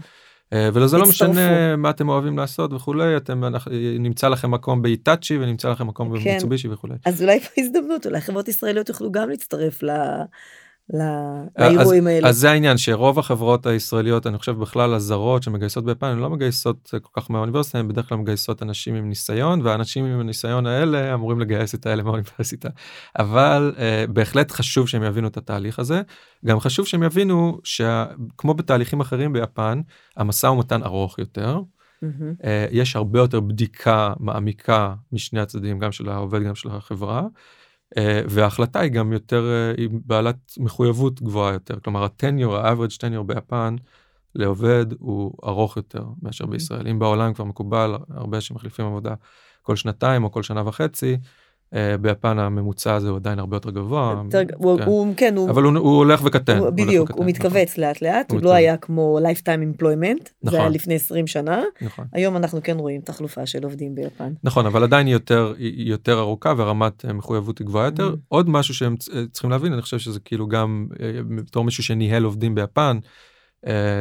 [0.53, 3.43] אה, ולזה לא משנה מה אתם אוהבים לעשות וכולי אתם
[3.99, 6.23] נמצא לכם מקום באיטאצ'י ונמצא לכם מקום כן.
[6.23, 6.95] במיצובישי וכולי.
[7.05, 9.89] אז אולי פה הזדמנות אולי חברות ישראליות יוכלו גם להצטרף ל...
[10.93, 12.29] לאירועים האלה.
[12.29, 16.93] אז זה העניין שרוב החברות הישראליות אני חושב בכלל הזרות שמגייסות ביפן הן לא מגייסות
[17.01, 21.39] כל כך מהאוניברסיטה הן בדרך כלל מגייסות אנשים עם ניסיון והאנשים עם הניסיון האלה אמורים
[21.39, 22.69] לגייס את האלה מהאוניברסיטה
[23.19, 26.01] אבל uh, בהחלט חשוב שהם יבינו את התהליך הזה
[26.45, 29.81] גם חשוב שהם יבינו שכמו בתהליכים אחרים ביפן
[30.17, 31.61] המשא ומתן ארוך יותר.
[32.03, 32.47] Mm-hmm.
[32.71, 37.27] יש הרבה יותר בדיקה מעמיקה משני הצדדים גם של העובד גם של החברה אה,
[38.29, 43.75] וההחלטה היא גם יותר אה, היא בעלת מחויבות גבוהה יותר כלומר הטניור ה-average טניור ביפן
[44.35, 46.57] לעובד הוא ארוך יותר מאשר אוקיי.
[46.57, 49.13] בישראל אם בעולם כבר מקובל הרבה שמחליפים עבודה
[49.61, 51.17] כל שנתיים או כל שנה וחצי אה,
[52.01, 54.21] ביפן הממוצע הזה הוא עדיין הרבה יותר גבוה.
[54.25, 54.53] יותר, כן.
[54.85, 56.57] הוא, כן, הוא, אבל הוא, הוא הולך וקטן.
[56.57, 57.83] הוא, בדיוק, הוא, וקטן, הוא מתכווץ נכון.
[57.83, 60.51] לאט לאט, הוא, הוא לא היה כמו lifetime employment, נכון.
[60.51, 62.05] זה היה לפני 20 שנה, נכון.
[62.13, 64.33] היום אנחנו כן רואים תחלופה של עובדים ביפן.
[64.43, 68.09] נכון, אבל עדיין היא יותר, היא יותר ארוכה ורמת אה, מחויבות היא גבוהה יותר.
[68.13, 68.17] Mm.
[68.27, 70.87] עוד משהו שהם אה, צריכים להבין, אני חושב שזה כאילו גם
[71.35, 72.97] בתור מישהו שניהל עובדים ביפן,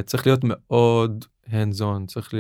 [0.07, 2.35] צריך להיות מאוד hands on, צריך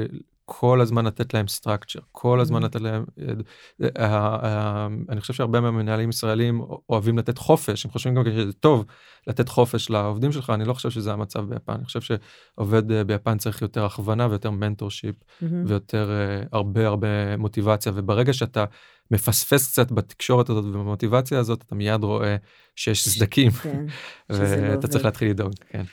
[0.49, 2.66] כל הזמן לתת להם structure, כל הזמן mm-hmm.
[2.66, 8.14] לתת להם, אה, אה, אה, אני חושב שהרבה מהמנהלים ישראלים אוהבים לתת חופש, הם חושבים
[8.14, 8.84] גם שזה טוב
[9.26, 13.62] לתת חופש לעובדים שלך, אני לא חושב שזה המצב ביפן, אני חושב שעובד ביפן צריך
[13.62, 15.44] יותר הכוונה ויותר מנטורשיפ mm-hmm.
[15.66, 16.11] ויותר
[16.53, 18.64] הרבה הרבה מוטיבציה, וברגע שאתה
[19.11, 22.36] מפספס קצת בתקשורת הזאת ובמוטיבציה הזאת, אתה מיד רואה
[22.76, 23.84] שיש סדקים, כן,
[24.30, 25.84] ואתה צריך להתחיל לדאוג, כן.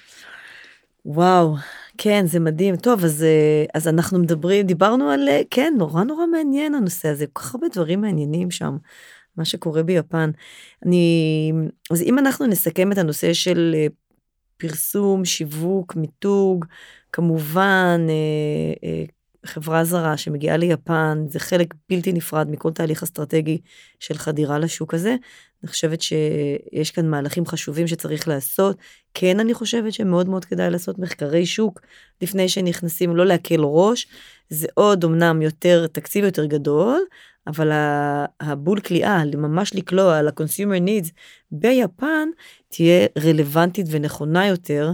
[1.05, 1.55] וואו,
[1.97, 2.75] כן, זה מדהים.
[2.75, 7.25] טוב, אז, אה, אז אנחנו מדברים, דיברנו על, אה, כן, נורא נורא מעניין הנושא הזה,
[7.33, 8.77] כל כך הרבה דברים מעניינים שם,
[9.37, 10.31] מה שקורה ביפן.
[10.85, 11.51] אני,
[11.91, 13.87] אז אם אנחנו נסכם את הנושא של אה,
[14.57, 16.65] פרסום, שיווק, מיתוג,
[17.11, 18.07] כמובן,
[19.45, 23.57] חברה זרה שמגיעה ליפן זה חלק בלתי נפרד מכל תהליך אסטרטגי
[23.99, 25.15] של חדירה לשוק הזה.
[25.63, 28.77] אני חושבת שיש כאן מהלכים חשובים שצריך לעשות.
[29.13, 31.81] כן, אני חושבת שמאוד מאוד כדאי לעשות מחקרי שוק
[32.21, 34.07] לפני שנכנסים, לא להקל ראש.
[34.49, 36.99] זה עוד אמנם יותר, תקציב יותר גדול,
[37.47, 37.71] אבל
[38.41, 41.09] הבול כליאה, ממש לקלוע על ה-consumer needs
[41.51, 42.29] ביפן,
[42.69, 44.91] תהיה רלוונטית ונכונה יותר.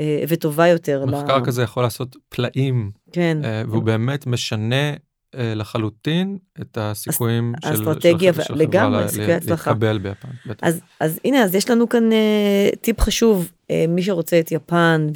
[0.00, 1.06] אה, וטובה יותר.
[1.06, 1.44] מחקר לה...
[1.44, 3.38] כזה יכול לעשות פלאים, כן.
[3.44, 4.92] אה, והוא באמת משנה
[5.34, 9.70] לחלוטין את הסיכויים של, האסטרטגיה של, של לגמרי, סיכוי הצלחה.
[9.70, 10.28] להתקבל ביפן.
[10.62, 15.06] אז, אז הנה, אז יש לנו כאן uh, טיפ חשוב, uh, מי שרוצה את יפן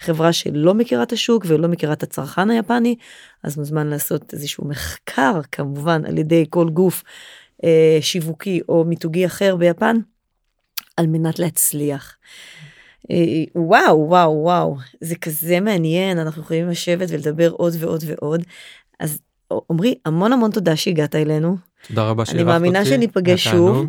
[0.00, 2.96] וחברה שלא מכירה את השוק ולא מכירה את הצרכן היפני,
[3.42, 7.02] אז מוזמן לעשות איזשהו מחקר, כמובן, על ידי כל גוף
[7.62, 7.66] uh,
[8.00, 9.96] שיווקי או מיתוגי אחר ביפן,
[10.96, 12.16] על מנת להצליח.
[13.10, 18.44] אה, וואו, וואו, וואו, זה כזה מעניין, אנחנו יכולים לשבת ולדבר עוד ועוד ועוד.
[19.00, 19.20] אז
[19.70, 21.56] עמרי, המון המון תודה שהגעת אלינו.
[21.88, 22.50] תודה רבה שאירחת אותי.
[22.50, 23.86] אני מאמינה שניפגש שוב.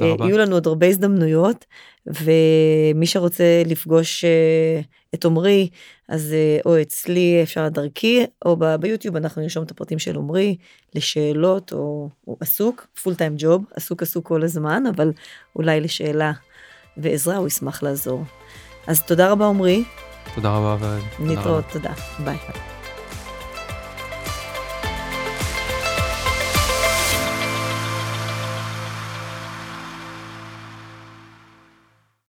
[0.00, 1.64] אה, יהיו לנו עוד הרבה הזדמנויות,
[2.06, 4.80] ומי שרוצה לפגוש אה,
[5.14, 5.68] את עמרי,
[6.08, 6.34] אז
[6.66, 10.56] או אצלי אפשר דרכי, או ביוטיוב אנחנו נרשום את הפרטים של עמרי
[10.94, 15.12] לשאלות, או הוא עסוק, פול טיים ג'וב, עסוק עסוק כל הזמן, אבל
[15.56, 16.32] אולי לשאלה
[16.96, 18.24] ועזרה, הוא ישמח לעזור.
[18.86, 19.84] אז תודה רבה עמרי.
[20.34, 20.98] תודה רבה.
[21.20, 21.92] נתראות, תודה.
[22.24, 22.71] ביי.